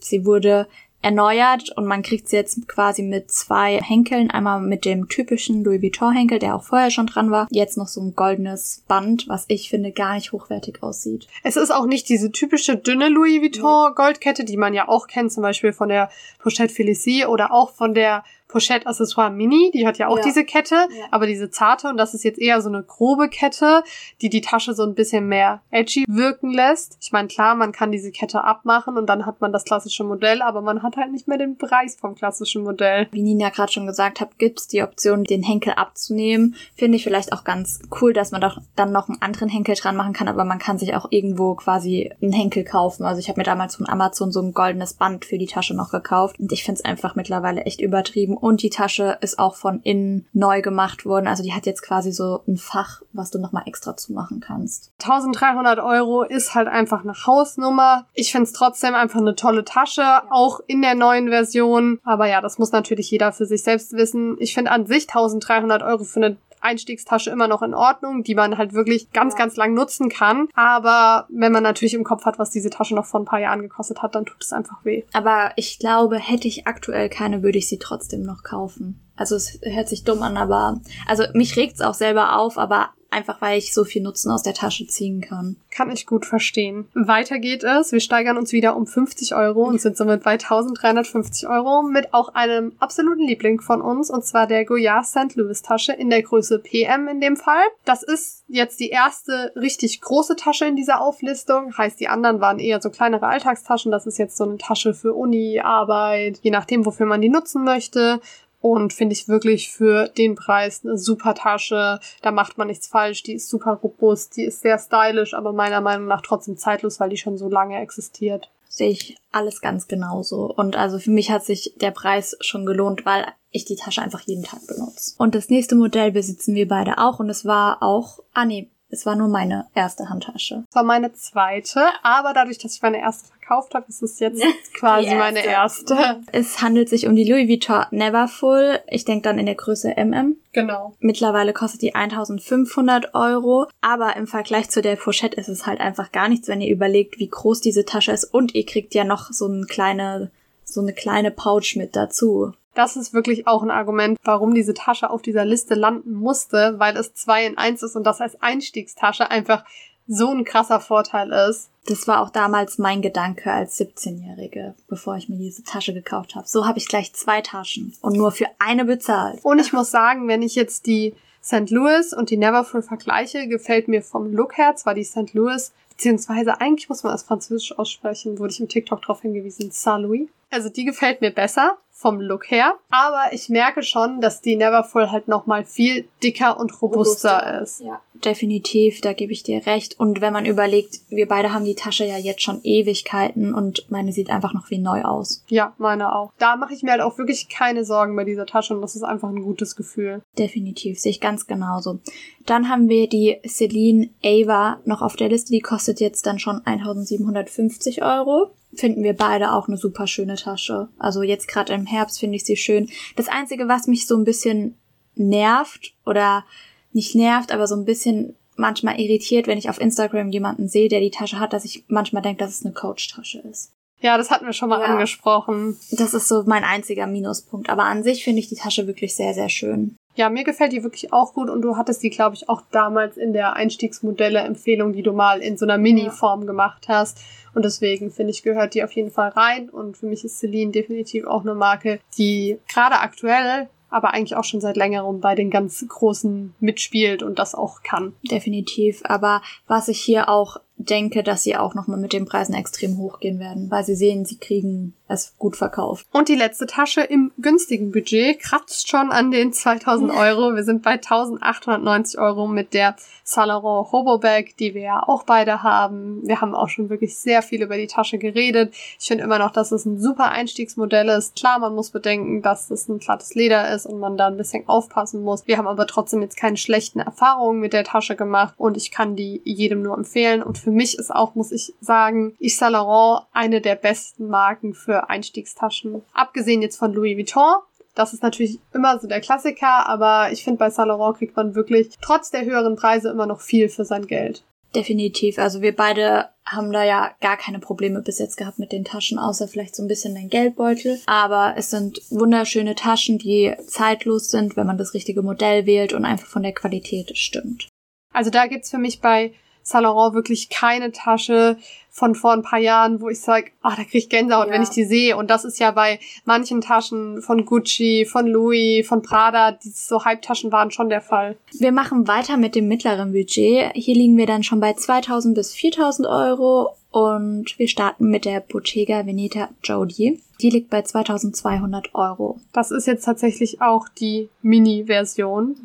sie 0.00 0.24
wurde 0.24 0.66
erneuert 1.02 1.70
und 1.76 1.86
man 1.86 2.02
kriegt 2.02 2.28
sie 2.28 2.36
jetzt 2.36 2.66
quasi 2.68 3.02
mit 3.02 3.30
zwei 3.30 3.80
Henkeln. 3.80 4.30
Einmal 4.30 4.60
mit 4.60 4.84
dem 4.84 5.08
typischen 5.08 5.62
Louis 5.62 5.80
Vuitton 5.80 6.12
Henkel, 6.12 6.38
der 6.38 6.56
auch 6.56 6.64
vorher 6.64 6.90
schon 6.90 7.06
dran 7.06 7.30
war. 7.30 7.46
Jetzt 7.50 7.76
noch 7.76 7.88
so 7.88 8.00
ein 8.00 8.14
goldenes 8.14 8.82
Band, 8.88 9.28
was 9.28 9.44
ich 9.48 9.70
finde 9.70 9.92
gar 9.92 10.14
nicht 10.14 10.32
hochwertig 10.32 10.82
aussieht. 10.82 11.28
Es 11.42 11.56
ist 11.56 11.70
auch 11.70 11.86
nicht 11.86 12.08
diese 12.08 12.32
typische 12.32 12.76
dünne 12.76 13.08
Louis 13.08 13.40
Vuitton 13.40 13.94
Goldkette, 13.94 14.44
die 14.44 14.56
man 14.56 14.74
ja 14.74 14.88
auch 14.88 15.06
kennt, 15.06 15.32
zum 15.32 15.42
Beispiel 15.42 15.72
von 15.72 15.88
der 15.88 16.10
Pochette 16.40 16.74
Félicie 16.74 17.26
oder 17.26 17.52
auch 17.52 17.70
von 17.70 17.94
der 17.94 18.24
Pochette 18.48 18.86
Accessoire 18.86 19.30
Mini, 19.30 19.70
die 19.74 19.86
hat 19.86 19.98
ja 19.98 20.08
auch 20.08 20.16
ja. 20.16 20.24
diese 20.24 20.44
Kette, 20.44 20.74
ja. 20.74 21.04
aber 21.10 21.26
diese 21.26 21.50
zarte 21.50 21.88
und 21.88 21.98
das 21.98 22.14
ist 22.14 22.24
jetzt 22.24 22.38
eher 22.38 22.62
so 22.62 22.70
eine 22.70 22.82
grobe 22.82 23.28
Kette, 23.28 23.82
die 24.22 24.30
die 24.30 24.40
Tasche 24.40 24.72
so 24.72 24.84
ein 24.84 24.94
bisschen 24.94 25.28
mehr 25.28 25.60
edgy 25.70 26.06
wirken 26.08 26.50
lässt. 26.50 26.96
Ich 27.02 27.12
meine, 27.12 27.28
klar, 27.28 27.54
man 27.54 27.72
kann 27.72 27.92
diese 27.92 28.10
Kette 28.10 28.42
abmachen 28.42 28.96
und 28.96 29.06
dann 29.06 29.26
hat 29.26 29.42
man 29.42 29.52
das 29.52 29.64
klassische 29.64 30.02
Modell, 30.02 30.40
aber 30.40 30.62
man 30.62 30.82
hat 30.82 30.96
halt 30.96 31.12
nicht 31.12 31.28
mehr 31.28 31.36
den 31.36 31.58
Preis 31.58 31.96
vom 32.00 32.14
klassischen 32.14 32.62
Modell. 32.62 33.06
Wie 33.12 33.22
Nina 33.22 33.50
gerade 33.50 33.70
schon 33.70 33.86
gesagt 33.86 34.20
hat, 34.20 34.38
gibt's 34.38 34.66
die 34.66 34.82
Option, 34.82 35.24
den 35.24 35.42
Henkel 35.42 35.74
abzunehmen. 35.74 36.56
Finde 36.74 36.96
ich 36.96 37.04
vielleicht 37.04 37.34
auch 37.34 37.44
ganz 37.44 37.80
cool, 38.00 38.14
dass 38.14 38.30
man 38.30 38.40
doch 38.40 38.58
dann 38.76 38.92
noch 38.92 39.10
einen 39.10 39.20
anderen 39.20 39.50
Henkel 39.50 39.74
dran 39.74 39.96
machen 39.96 40.14
kann, 40.14 40.28
aber 40.28 40.44
man 40.44 40.58
kann 40.58 40.78
sich 40.78 40.94
auch 40.94 41.08
irgendwo 41.10 41.54
quasi 41.54 42.10
einen 42.22 42.32
Henkel 42.32 42.64
kaufen. 42.64 43.04
Also 43.04 43.20
ich 43.20 43.28
habe 43.28 43.38
mir 43.38 43.44
damals 43.44 43.76
von 43.76 43.86
Amazon 43.86 44.32
so 44.32 44.40
ein 44.40 44.52
goldenes 44.52 44.94
Band 44.94 45.26
für 45.26 45.36
die 45.36 45.46
Tasche 45.46 45.74
noch 45.74 45.90
gekauft 45.90 46.40
und 46.40 46.50
ich 46.50 46.64
finde 46.64 46.78
es 46.78 46.84
einfach 46.86 47.14
mittlerweile 47.14 47.62
echt 47.64 47.82
übertrieben 47.82 48.37
und 48.40 48.62
die 48.62 48.70
Tasche 48.70 49.18
ist 49.20 49.38
auch 49.38 49.56
von 49.56 49.80
innen 49.82 50.26
neu 50.32 50.62
gemacht 50.62 51.04
worden. 51.04 51.26
Also 51.26 51.42
die 51.42 51.52
hat 51.52 51.66
jetzt 51.66 51.82
quasi 51.82 52.12
so 52.12 52.42
ein 52.46 52.56
Fach, 52.56 53.02
was 53.12 53.30
du 53.30 53.38
nochmal 53.38 53.64
extra 53.66 53.96
zumachen 53.96 54.40
kannst. 54.40 54.92
1300 55.02 55.78
Euro 55.78 56.22
ist 56.22 56.54
halt 56.54 56.68
einfach 56.68 57.02
eine 57.02 57.14
Hausnummer. 57.14 58.06
Ich 58.14 58.32
finde 58.32 58.44
es 58.44 58.52
trotzdem 58.52 58.94
einfach 58.94 59.20
eine 59.20 59.34
tolle 59.34 59.64
Tasche, 59.64 60.22
auch 60.30 60.60
in 60.66 60.82
der 60.82 60.94
neuen 60.94 61.28
Version. 61.28 61.98
Aber 62.04 62.28
ja, 62.28 62.40
das 62.40 62.58
muss 62.58 62.72
natürlich 62.72 63.10
jeder 63.10 63.32
für 63.32 63.46
sich 63.46 63.62
selbst 63.62 63.92
wissen. 63.92 64.36
Ich 64.40 64.54
finde 64.54 64.70
an 64.70 64.86
sich 64.86 65.08
1300 65.08 65.82
Euro 65.82 66.04
für 66.04 66.20
eine 66.20 66.36
Einstiegstasche 66.60 67.30
immer 67.30 67.48
noch 67.48 67.62
in 67.62 67.74
Ordnung, 67.74 68.22
die 68.22 68.34
man 68.34 68.58
halt 68.58 68.72
wirklich 68.72 69.10
ganz, 69.12 69.36
ganz 69.36 69.56
lang 69.56 69.74
nutzen 69.74 70.08
kann. 70.08 70.48
Aber 70.54 71.26
wenn 71.30 71.52
man 71.52 71.62
natürlich 71.62 71.94
im 71.94 72.04
Kopf 72.04 72.24
hat, 72.24 72.38
was 72.38 72.50
diese 72.50 72.70
Tasche 72.70 72.94
noch 72.94 73.06
vor 73.06 73.20
ein 73.20 73.26
paar 73.26 73.40
Jahren 73.40 73.62
gekostet 73.62 74.02
hat, 74.02 74.14
dann 74.14 74.26
tut 74.26 74.42
es 74.42 74.52
einfach 74.52 74.84
weh. 74.84 75.04
Aber 75.12 75.52
ich 75.56 75.78
glaube, 75.78 76.18
hätte 76.18 76.48
ich 76.48 76.66
aktuell 76.66 77.08
keine, 77.08 77.42
würde 77.42 77.58
ich 77.58 77.68
sie 77.68 77.78
trotzdem 77.78 78.22
noch 78.22 78.42
kaufen. 78.42 79.00
Also 79.16 79.34
es 79.34 79.58
hört 79.62 79.88
sich 79.88 80.04
dumm 80.04 80.22
an, 80.22 80.36
aber 80.36 80.80
also 81.06 81.24
mich 81.34 81.56
regt's 81.56 81.80
auch 81.80 81.94
selber 81.94 82.38
auf, 82.38 82.56
aber 82.56 82.90
einfach 83.10 83.40
weil 83.40 83.58
ich 83.58 83.72
so 83.72 83.84
viel 83.84 84.02
Nutzen 84.02 84.30
aus 84.30 84.42
der 84.42 84.54
Tasche 84.54 84.86
ziehen 84.86 85.20
kann. 85.20 85.56
Kann 85.70 85.90
ich 85.90 86.06
gut 86.06 86.26
verstehen. 86.26 86.88
Weiter 86.94 87.38
geht 87.38 87.64
es. 87.64 87.92
Wir 87.92 88.00
steigern 88.00 88.36
uns 88.36 88.52
wieder 88.52 88.76
um 88.76 88.86
50 88.86 89.34
Euro 89.34 89.64
und 89.64 89.80
sind 89.80 89.96
somit 89.96 90.22
bei 90.22 90.32
1350 90.32 91.48
Euro 91.48 91.82
mit 91.82 92.12
auch 92.12 92.34
einem 92.34 92.72
absoluten 92.78 93.26
Liebling 93.26 93.60
von 93.60 93.80
uns 93.80 94.10
und 94.10 94.24
zwar 94.24 94.46
der 94.46 94.64
Goyard 94.64 95.06
St. 95.06 95.34
Louis 95.36 95.62
Tasche 95.62 95.92
in 95.92 96.10
der 96.10 96.22
Größe 96.22 96.58
PM 96.58 97.08
in 97.08 97.20
dem 97.20 97.36
Fall. 97.36 97.64
Das 97.84 98.02
ist 98.02 98.44
jetzt 98.48 98.80
die 98.80 98.90
erste 98.90 99.52
richtig 99.56 100.00
große 100.00 100.36
Tasche 100.36 100.66
in 100.66 100.76
dieser 100.76 101.00
Auflistung. 101.00 101.76
Heißt, 101.76 102.00
die 102.00 102.08
anderen 102.08 102.40
waren 102.40 102.58
eher 102.58 102.80
so 102.80 102.90
kleinere 102.90 103.26
Alltagstaschen. 103.26 103.92
Das 103.92 104.06
ist 104.06 104.18
jetzt 104.18 104.36
so 104.36 104.44
eine 104.44 104.58
Tasche 104.58 104.94
für 104.94 105.14
Uni, 105.14 105.60
Arbeit, 105.60 106.40
je 106.42 106.50
nachdem, 106.50 106.84
wofür 106.84 107.06
man 107.06 107.20
die 107.20 107.28
nutzen 107.28 107.64
möchte. 107.64 108.20
Und 108.60 108.92
finde 108.92 109.12
ich 109.12 109.28
wirklich 109.28 109.70
für 109.70 110.08
den 110.08 110.34
Preis 110.34 110.82
eine 110.84 110.98
super 110.98 111.34
Tasche. 111.34 112.00
Da 112.22 112.32
macht 112.32 112.58
man 112.58 112.66
nichts 112.66 112.88
falsch. 112.88 113.22
Die 113.22 113.34
ist 113.34 113.48
super 113.48 113.74
robust, 113.82 114.36
die 114.36 114.44
ist 114.44 114.60
sehr 114.62 114.78
stylisch, 114.78 115.34
aber 115.34 115.52
meiner 115.52 115.80
Meinung 115.80 116.08
nach 116.08 116.22
trotzdem 116.22 116.56
zeitlos, 116.56 116.98
weil 116.98 117.10
die 117.10 117.16
schon 117.16 117.38
so 117.38 117.48
lange 117.48 117.80
existiert. 117.80 118.50
Sehe 118.68 118.90
ich 118.90 119.16
alles 119.32 119.60
ganz 119.60 119.88
genauso. 119.88 120.52
Und 120.52 120.76
also 120.76 120.98
für 120.98 121.10
mich 121.10 121.30
hat 121.30 121.44
sich 121.44 121.74
der 121.80 121.90
Preis 121.90 122.36
schon 122.40 122.66
gelohnt, 122.66 123.06
weil 123.06 123.26
ich 123.50 123.64
die 123.64 123.76
Tasche 123.76 124.02
einfach 124.02 124.20
jeden 124.22 124.44
Tag 124.44 124.66
benutze. 124.66 125.14
Und 125.18 125.34
das 125.34 125.48
nächste 125.48 125.74
Modell 125.74 126.12
besitzen 126.12 126.54
wir 126.54 126.68
beide 126.68 126.98
auch 126.98 127.18
und 127.18 127.30
es 127.30 127.44
war 127.44 127.82
auch, 127.82 128.20
ah 128.34 128.44
nee, 128.44 128.68
es 128.90 129.06
war 129.06 129.16
nur 129.16 129.28
meine 129.28 129.66
erste 129.74 130.08
Handtasche. 130.08 130.64
Es 130.68 130.74
war 130.74 130.82
meine 130.82 131.12
zweite, 131.12 131.86
aber 132.02 132.32
dadurch, 132.32 132.58
dass 132.58 132.74
ich 132.74 132.82
meine 132.82 133.00
erste 133.00 133.28
verkauft 133.28 133.74
habe, 133.74 133.86
ist 133.88 134.02
es 134.02 134.18
jetzt 134.18 134.42
quasi 134.74 135.06
erste. 135.08 135.18
meine 135.18 135.44
erste. 135.44 136.20
Es 136.32 136.60
handelt 136.62 136.88
sich 136.88 137.06
um 137.06 137.14
die 137.14 137.24
Louis 137.24 137.48
Vuitton 137.48 137.84
Neverfull. 137.90 138.80
Ich 138.88 139.04
denke 139.04 139.22
dann 139.22 139.38
in 139.38 139.46
der 139.46 139.54
Größe 139.54 139.94
MM. 139.96 140.36
Genau. 140.52 140.94
Mittlerweile 141.00 141.52
kostet 141.52 141.82
die 141.82 141.94
1500 141.94 143.14
Euro, 143.14 143.66
aber 143.80 144.16
im 144.16 144.26
Vergleich 144.26 144.70
zu 144.70 144.82
der 144.82 144.96
Pochette 144.96 145.36
ist 145.36 145.48
es 145.48 145.66
halt 145.66 145.80
einfach 145.80 146.12
gar 146.12 146.28
nichts, 146.28 146.48
wenn 146.48 146.60
ihr 146.60 146.72
überlegt, 146.72 147.18
wie 147.18 147.28
groß 147.28 147.60
diese 147.60 147.84
Tasche 147.84 148.12
ist 148.12 148.24
und 148.24 148.54
ihr 148.54 148.66
kriegt 148.66 148.94
ja 148.94 149.04
noch 149.04 149.30
so 149.30 149.46
eine 149.46 149.66
kleine 149.66 150.30
so 150.64 150.82
eine 150.82 150.92
kleine 150.92 151.30
Pouch 151.30 151.76
mit 151.76 151.96
dazu. 151.96 152.52
Das 152.78 152.94
ist 152.94 153.12
wirklich 153.12 153.48
auch 153.48 153.64
ein 153.64 153.72
Argument, 153.72 154.16
warum 154.22 154.54
diese 154.54 154.72
Tasche 154.72 155.10
auf 155.10 155.20
dieser 155.20 155.44
Liste 155.44 155.74
landen 155.74 156.12
musste, 156.12 156.76
weil 156.78 156.96
es 156.96 157.12
zwei 157.12 157.44
in 157.44 157.58
eins 157.58 157.82
ist 157.82 157.96
und 157.96 158.04
das 158.04 158.20
als 158.20 158.40
Einstiegstasche 158.40 159.32
einfach 159.32 159.64
so 160.06 160.30
ein 160.30 160.44
krasser 160.44 160.78
Vorteil 160.78 161.32
ist. 161.32 161.70
Das 161.86 162.06
war 162.06 162.22
auch 162.22 162.30
damals 162.30 162.78
mein 162.78 163.02
Gedanke 163.02 163.50
als 163.50 163.80
17-Jährige, 163.80 164.76
bevor 164.86 165.16
ich 165.16 165.28
mir 165.28 165.38
diese 165.38 165.64
Tasche 165.64 165.92
gekauft 165.92 166.36
habe. 166.36 166.46
So 166.46 166.68
habe 166.68 166.78
ich 166.78 166.86
gleich 166.86 167.12
zwei 167.14 167.40
Taschen 167.40 167.96
und 168.00 168.16
nur 168.16 168.30
für 168.30 168.46
eine 168.60 168.84
bezahlt. 168.84 169.40
Und 169.42 169.58
ich 169.58 169.72
muss 169.72 169.90
sagen, 169.90 170.28
wenn 170.28 170.42
ich 170.42 170.54
jetzt 170.54 170.86
die 170.86 171.16
St. 171.42 171.70
Louis 171.70 172.12
und 172.12 172.30
die 172.30 172.36
Neverfull 172.36 172.82
vergleiche, 172.82 173.48
gefällt 173.48 173.88
mir 173.88 174.02
vom 174.02 174.32
Look 174.32 174.56
her 174.56 174.76
zwar 174.76 174.94
die 174.94 175.02
St. 175.02 175.34
Louis, 175.34 175.72
beziehungsweise 175.88 176.60
eigentlich 176.60 176.88
muss 176.88 177.02
man 177.02 177.10
das 177.10 177.24
französisch 177.24 177.76
aussprechen, 177.76 178.38
wurde 178.38 178.52
ich 178.52 178.60
im 178.60 178.68
TikTok 178.68 179.02
darauf 179.02 179.22
hingewiesen, 179.22 179.72
Saint 179.72 180.04
Louis. 180.04 180.28
Also 180.50 180.68
die 180.68 180.84
gefällt 180.84 181.20
mir 181.20 181.30
besser 181.30 181.78
vom 181.98 182.20
Look 182.20 182.50
her. 182.50 182.74
Aber 182.90 183.32
ich 183.32 183.48
merke 183.48 183.82
schon, 183.82 184.20
dass 184.20 184.40
die 184.40 184.54
Neverfull 184.54 185.10
halt 185.10 185.26
nochmal 185.26 185.64
viel 185.64 186.08
dicker 186.22 186.58
und 186.58 186.80
robuster, 186.80 187.38
robuster. 187.38 187.62
ist. 187.62 187.80
Ja, 187.80 188.00
definitiv, 188.24 189.00
da 189.00 189.12
gebe 189.12 189.32
ich 189.32 189.42
dir 189.42 189.66
recht. 189.66 189.98
Und 189.98 190.20
wenn 190.20 190.32
man 190.32 190.46
überlegt, 190.46 191.00
wir 191.08 191.26
beide 191.26 191.52
haben 191.52 191.64
die 191.64 191.74
Tasche 191.74 192.04
ja 192.04 192.16
jetzt 192.16 192.42
schon 192.42 192.60
Ewigkeiten 192.62 193.52
und 193.52 193.90
meine 193.90 194.12
sieht 194.12 194.30
einfach 194.30 194.54
noch 194.54 194.70
wie 194.70 194.78
neu 194.78 195.02
aus. 195.02 195.44
Ja, 195.48 195.74
meine 195.78 196.14
auch. 196.14 196.32
Da 196.38 196.54
mache 196.54 196.72
ich 196.72 196.84
mir 196.84 196.92
halt 196.92 197.00
auch 197.00 197.18
wirklich 197.18 197.48
keine 197.48 197.84
Sorgen 197.84 198.14
bei 198.14 198.22
dieser 198.24 198.46
Tasche 198.46 198.74
und 198.74 198.80
das 198.80 198.94
ist 198.94 199.02
einfach 199.02 199.28
ein 199.28 199.42
gutes 199.42 199.74
Gefühl. 199.74 200.22
Definitiv, 200.38 201.00
sehe 201.00 201.10
ich 201.10 201.20
ganz 201.20 201.48
genauso. 201.48 201.98
Dann 202.46 202.68
haben 202.68 202.88
wir 202.88 203.08
die 203.08 203.38
Celine 203.44 204.08
Ava 204.24 204.78
noch 204.84 205.02
auf 205.02 205.16
der 205.16 205.30
Liste. 205.30 205.50
Die 205.50 205.60
kostet 205.60 205.98
jetzt 205.98 206.26
dann 206.26 206.38
schon 206.38 206.64
1750 206.64 208.04
Euro 208.04 208.52
finden 208.78 209.02
wir 209.02 209.14
beide 209.14 209.52
auch 209.52 209.68
eine 209.68 209.76
super 209.76 210.06
schöne 210.06 210.36
Tasche. 210.36 210.88
Also 210.98 211.22
jetzt 211.22 211.48
gerade 211.48 211.72
im 211.72 211.86
Herbst 211.86 212.20
finde 212.20 212.36
ich 212.36 212.44
sie 212.44 212.56
schön. 212.56 212.88
Das 213.16 213.28
Einzige, 213.28 213.68
was 213.68 213.86
mich 213.86 214.06
so 214.06 214.16
ein 214.16 214.24
bisschen 214.24 214.76
nervt 215.14 215.94
oder 216.06 216.44
nicht 216.92 217.14
nervt, 217.14 217.52
aber 217.52 217.66
so 217.66 217.74
ein 217.74 217.84
bisschen 217.84 218.36
manchmal 218.56 219.00
irritiert, 219.00 219.46
wenn 219.46 219.58
ich 219.58 219.70
auf 219.70 219.80
Instagram 219.80 220.30
jemanden 220.30 220.68
sehe, 220.68 220.88
der 220.88 221.00
die 221.00 221.10
Tasche 221.10 221.38
hat, 221.38 221.52
dass 221.52 221.64
ich 221.64 221.84
manchmal 221.88 222.22
denke, 222.22 222.44
dass 222.44 222.58
es 222.58 222.64
eine 222.64 222.74
Coach-Tasche 222.74 223.38
ist. 223.40 223.72
Ja, 224.00 224.16
das 224.16 224.30
hatten 224.30 224.46
wir 224.46 224.52
schon 224.52 224.68
mal 224.68 224.80
ja. 224.80 224.86
angesprochen. 224.86 225.76
Das 225.90 226.14
ist 226.14 226.28
so 226.28 226.44
mein 226.46 226.64
einziger 226.64 227.06
Minuspunkt. 227.06 227.68
Aber 227.68 227.84
an 227.84 228.02
sich 228.02 228.22
finde 228.22 228.40
ich 228.40 228.48
die 228.48 228.54
Tasche 228.54 228.86
wirklich 228.86 229.16
sehr, 229.16 229.34
sehr 229.34 229.48
schön. 229.48 229.96
Ja, 230.18 230.30
mir 230.30 230.42
gefällt 230.42 230.72
die 230.72 230.82
wirklich 230.82 231.12
auch 231.12 231.32
gut 231.32 231.48
und 231.48 231.62
du 231.62 231.76
hattest 231.76 232.02
die, 232.02 232.10
glaube 232.10 232.34
ich, 232.34 232.48
auch 232.48 232.62
damals 232.72 233.16
in 233.16 233.32
der 233.32 233.54
Einstiegsmodelle-Empfehlung, 233.54 234.92
die 234.92 235.04
du 235.04 235.12
mal 235.12 235.38
in 235.38 235.56
so 235.56 235.64
einer 235.64 235.78
Mini-Form 235.78 236.44
gemacht 236.44 236.88
hast. 236.88 237.20
Und 237.54 237.64
deswegen 237.64 238.10
finde 238.10 238.32
ich, 238.32 238.42
gehört 238.42 238.74
die 238.74 238.82
auf 238.82 238.90
jeden 238.90 239.12
Fall 239.12 239.28
rein. 239.28 239.68
Und 239.68 239.96
für 239.96 240.06
mich 240.06 240.24
ist 240.24 240.40
Celine 240.40 240.72
definitiv 240.72 241.24
auch 241.24 241.42
eine 241.42 241.54
Marke, 241.54 242.00
die 242.18 242.58
gerade 242.68 242.98
aktuell 242.98 243.68
aber 243.90 244.12
eigentlich 244.12 244.36
auch 244.36 244.44
schon 244.44 244.60
seit 244.60 244.76
längerem 244.76 245.20
bei 245.20 245.36
den 245.36 245.50
ganz 245.50 245.86
Großen 245.86 246.52
mitspielt 246.58 247.22
und 247.22 247.38
das 247.38 247.54
auch 247.54 247.82
kann. 247.84 248.12
Definitiv. 248.28 249.02
Aber 249.04 249.40
was 249.68 249.86
ich 249.86 250.00
hier 250.00 250.28
auch 250.28 250.56
denke, 250.76 251.22
dass 251.22 251.44
sie 251.44 251.56
auch 251.56 251.74
nochmal 251.74 251.98
mit 251.98 252.12
den 252.12 252.26
Preisen 252.26 252.54
extrem 252.54 252.98
hochgehen 252.98 253.38
werden, 253.38 253.70
weil 253.70 253.84
sie 253.84 253.94
sehen, 253.94 254.24
sie 254.24 254.38
kriegen 254.38 254.94
es 255.08 255.34
gut 255.38 255.56
verkauft. 255.56 256.06
Und 256.12 256.28
die 256.28 256.36
letzte 256.36 256.66
Tasche 256.66 257.00
im 257.00 257.32
günstigen 257.38 257.90
Budget 257.90 258.40
kratzt 258.40 258.88
schon 258.88 259.10
an 259.10 259.30
den 259.30 259.52
2000 259.52 260.12
Euro. 260.12 260.54
Wir 260.54 260.64
sind 260.64 260.82
bei 260.82 260.92
1890 260.92 262.20
Euro 262.20 262.46
mit 262.46 262.74
der 262.74 262.94
Saint 263.24 263.48
Laurent 263.48 263.90
Hobo 263.92 264.18
Bag, 264.18 264.56
die 264.58 264.74
wir 264.74 264.82
ja 264.82 265.02
auch 265.02 265.24
beide 265.24 265.62
haben. 265.62 266.26
Wir 266.26 266.40
haben 266.40 266.54
auch 266.54 266.68
schon 266.68 266.90
wirklich 266.90 267.18
sehr 267.18 267.42
viel 267.42 267.62
über 267.62 267.76
die 267.76 267.86
Tasche 267.86 268.18
geredet. 268.18 268.74
Ich 268.98 269.08
finde 269.08 269.24
immer 269.24 269.38
noch, 269.38 269.50
dass 269.50 269.72
es 269.72 269.84
ein 269.84 269.98
super 269.98 270.30
Einstiegsmodell 270.30 271.08
ist. 271.08 271.36
Klar, 271.36 271.58
man 271.58 271.74
muss 271.74 271.90
bedenken, 271.90 272.42
dass 272.42 272.70
es 272.70 272.88
ein 272.88 272.98
glattes 272.98 273.34
Leder 273.34 273.74
ist 273.74 273.86
und 273.86 273.98
man 273.98 274.16
da 274.16 274.26
ein 274.26 274.36
bisschen 274.36 274.68
aufpassen 274.68 275.22
muss. 275.22 275.46
Wir 275.46 275.58
haben 275.58 275.66
aber 275.66 275.86
trotzdem 275.86 276.22
jetzt 276.22 276.36
keine 276.36 276.56
schlechten 276.56 277.00
Erfahrungen 277.00 277.60
mit 277.60 277.72
der 277.72 277.84
Tasche 277.84 278.16
gemacht 278.16 278.54
und 278.56 278.76
ich 278.76 278.90
kann 278.90 279.16
die 279.16 279.40
jedem 279.44 279.82
nur 279.82 279.96
empfehlen. 279.96 280.42
Und 280.42 280.58
für 280.58 280.70
mich 280.70 280.98
ist 280.98 281.14
auch, 281.14 281.34
muss 281.34 281.52
ich 281.52 281.74
sagen, 281.80 282.34
Yves 282.40 282.58
Saint 282.58 282.72
Laurent 282.72 283.26
eine 283.32 283.60
der 283.60 283.76
besten 283.76 284.28
Marken 284.28 284.74
für 284.74 284.97
Einstiegstaschen. 285.06 286.02
Abgesehen 286.12 286.62
jetzt 286.62 286.78
von 286.78 286.92
Louis 286.92 287.16
Vuitton. 287.16 287.62
Das 287.94 288.12
ist 288.12 288.22
natürlich 288.22 288.60
immer 288.72 288.98
so 289.00 289.08
der 289.08 289.20
Klassiker, 289.20 289.88
aber 289.88 290.30
ich 290.30 290.44
finde, 290.44 290.58
bei 290.58 290.70
Saint 290.70 290.88
Laurent 290.88 291.18
kriegt 291.18 291.36
man 291.36 291.54
wirklich 291.54 291.90
trotz 292.00 292.30
der 292.30 292.44
höheren 292.44 292.76
Preise 292.76 293.08
immer 293.08 293.26
noch 293.26 293.40
viel 293.40 293.68
für 293.68 293.84
sein 293.84 294.06
Geld. 294.06 294.44
Definitiv. 294.74 295.38
Also 295.38 295.62
wir 295.62 295.74
beide 295.74 296.28
haben 296.44 296.72
da 296.72 296.84
ja 296.84 297.10
gar 297.20 297.36
keine 297.36 297.58
Probleme 297.58 298.02
bis 298.02 298.18
jetzt 298.18 298.36
gehabt 298.36 298.58
mit 298.58 298.70
den 298.70 298.84
Taschen, 298.84 299.18
außer 299.18 299.48
vielleicht 299.48 299.74
so 299.74 299.82
ein 299.82 299.88
bisschen 299.88 300.14
den 300.14 300.28
Geldbeutel. 300.28 301.00
Aber 301.06 301.54
es 301.56 301.70
sind 301.70 302.00
wunderschöne 302.10 302.74
Taschen, 302.74 303.18
die 303.18 303.54
zeitlos 303.66 304.30
sind, 304.30 304.56
wenn 304.56 304.66
man 304.66 304.78
das 304.78 304.94
richtige 304.94 305.22
Modell 305.22 305.66
wählt 305.66 305.92
und 305.92 306.04
einfach 306.04 306.28
von 306.28 306.42
der 306.42 306.52
Qualität 306.52 307.16
stimmt. 307.16 307.68
Also 308.12 308.30
da 308.30 308.46
gibt's 308.46 308.70
für 308.70 308.78
mich 308.78 309.00
bei 309.00 309.32
Saint 309.62 309.84
Laurent 309.84 310.14
wirklich 310.14 310.48
keine 310.48 310.92
Tasche 310.92 311.56
von 311.98 312.14
vor 312.14 312.32
ein 312.32 312.42
paar 312.42 312.58
Jahren, 312.58 313.00
wo 313.00 313.08
ich 313.08 313.20
sage, 313.20 313.50
ah, 313.60 313.74
da 313.76 313.82
krieg 313.82 313.94
ich 313.96 314.08
Gänsehaut, 314.08 314.46
ja. 314.46 314.52
wenn 314.52 314.62
ich 314.62 314.70
die 314.70 314.84
sehe. 314.84 315.16
Und 315.16 315.28
das 315.28 315.44
ist 315.44 315.58
ja 315.58 315.72
bei 315.72 315.98
manchen 316.24 316.60
Taschen 316.60 317.20
von 317.20 317.44
Gucci, 317.44 318.06
von 318.06 318.26
Louis, 318.26 318.86
von 318.86 319.02
Prada, 319.02 319.52
die 319.52 319.68
so 319.70 320.04
Halbtaschen 320.04 320.52
waren 320.52 320.70
schon 320.70 320.88
der 320.88 321.00
Fall. 321.00 321.36
Wir 321.52 321.72
machen 321.72 322.06
weiter 322.08 322.36
mit 322.36 322.54
dem 322.54 322.68
mittleren 322.68 323.12
Budget. 323.12 323.72
Hier 323.74 323.94
liegen 323.94 324.16
wir 324.16 324.26
dann 324.26 324.42
schon 324.42 324.60
bei 324.60 324.72
2000 324.72 325.34
bis 325.34 325.52
4000 325.52 326.08
Euro 326.08 326.70
und 326.90 327.58
wir 327.58 327.68
starten 327.68 328.08
mit 328.08 328.24
der 328.24 328.40
Bottega 328.40 329.04
Veneta 329.04 329.48
Jodie. 329.62 330.22
Die 330.40 330.50
liegt 330.50 330.70
bei 330.70 330.82
2200 330.82 331.94
Euro. 331.94 332.38
Das 332.52 332.70
ist 332.70 332.86
jetzt 332.86 333.04
tatsächlich 333.04 333.60
auch 333.60 333.88
die 333.88 334.28
Mini-Version 334.42 335.56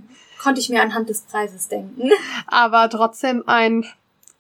konnte 0.44 0.60
ich 0.60 0.70
mir 0.70 0.82
anhand 0.82 1.10
des 1.10 1.22
Preises 1.22 1.70
denken. 1.70 2.12
Aber 2.48 2.90
trotzdem 2.90 3.44
ein 3.48 3.86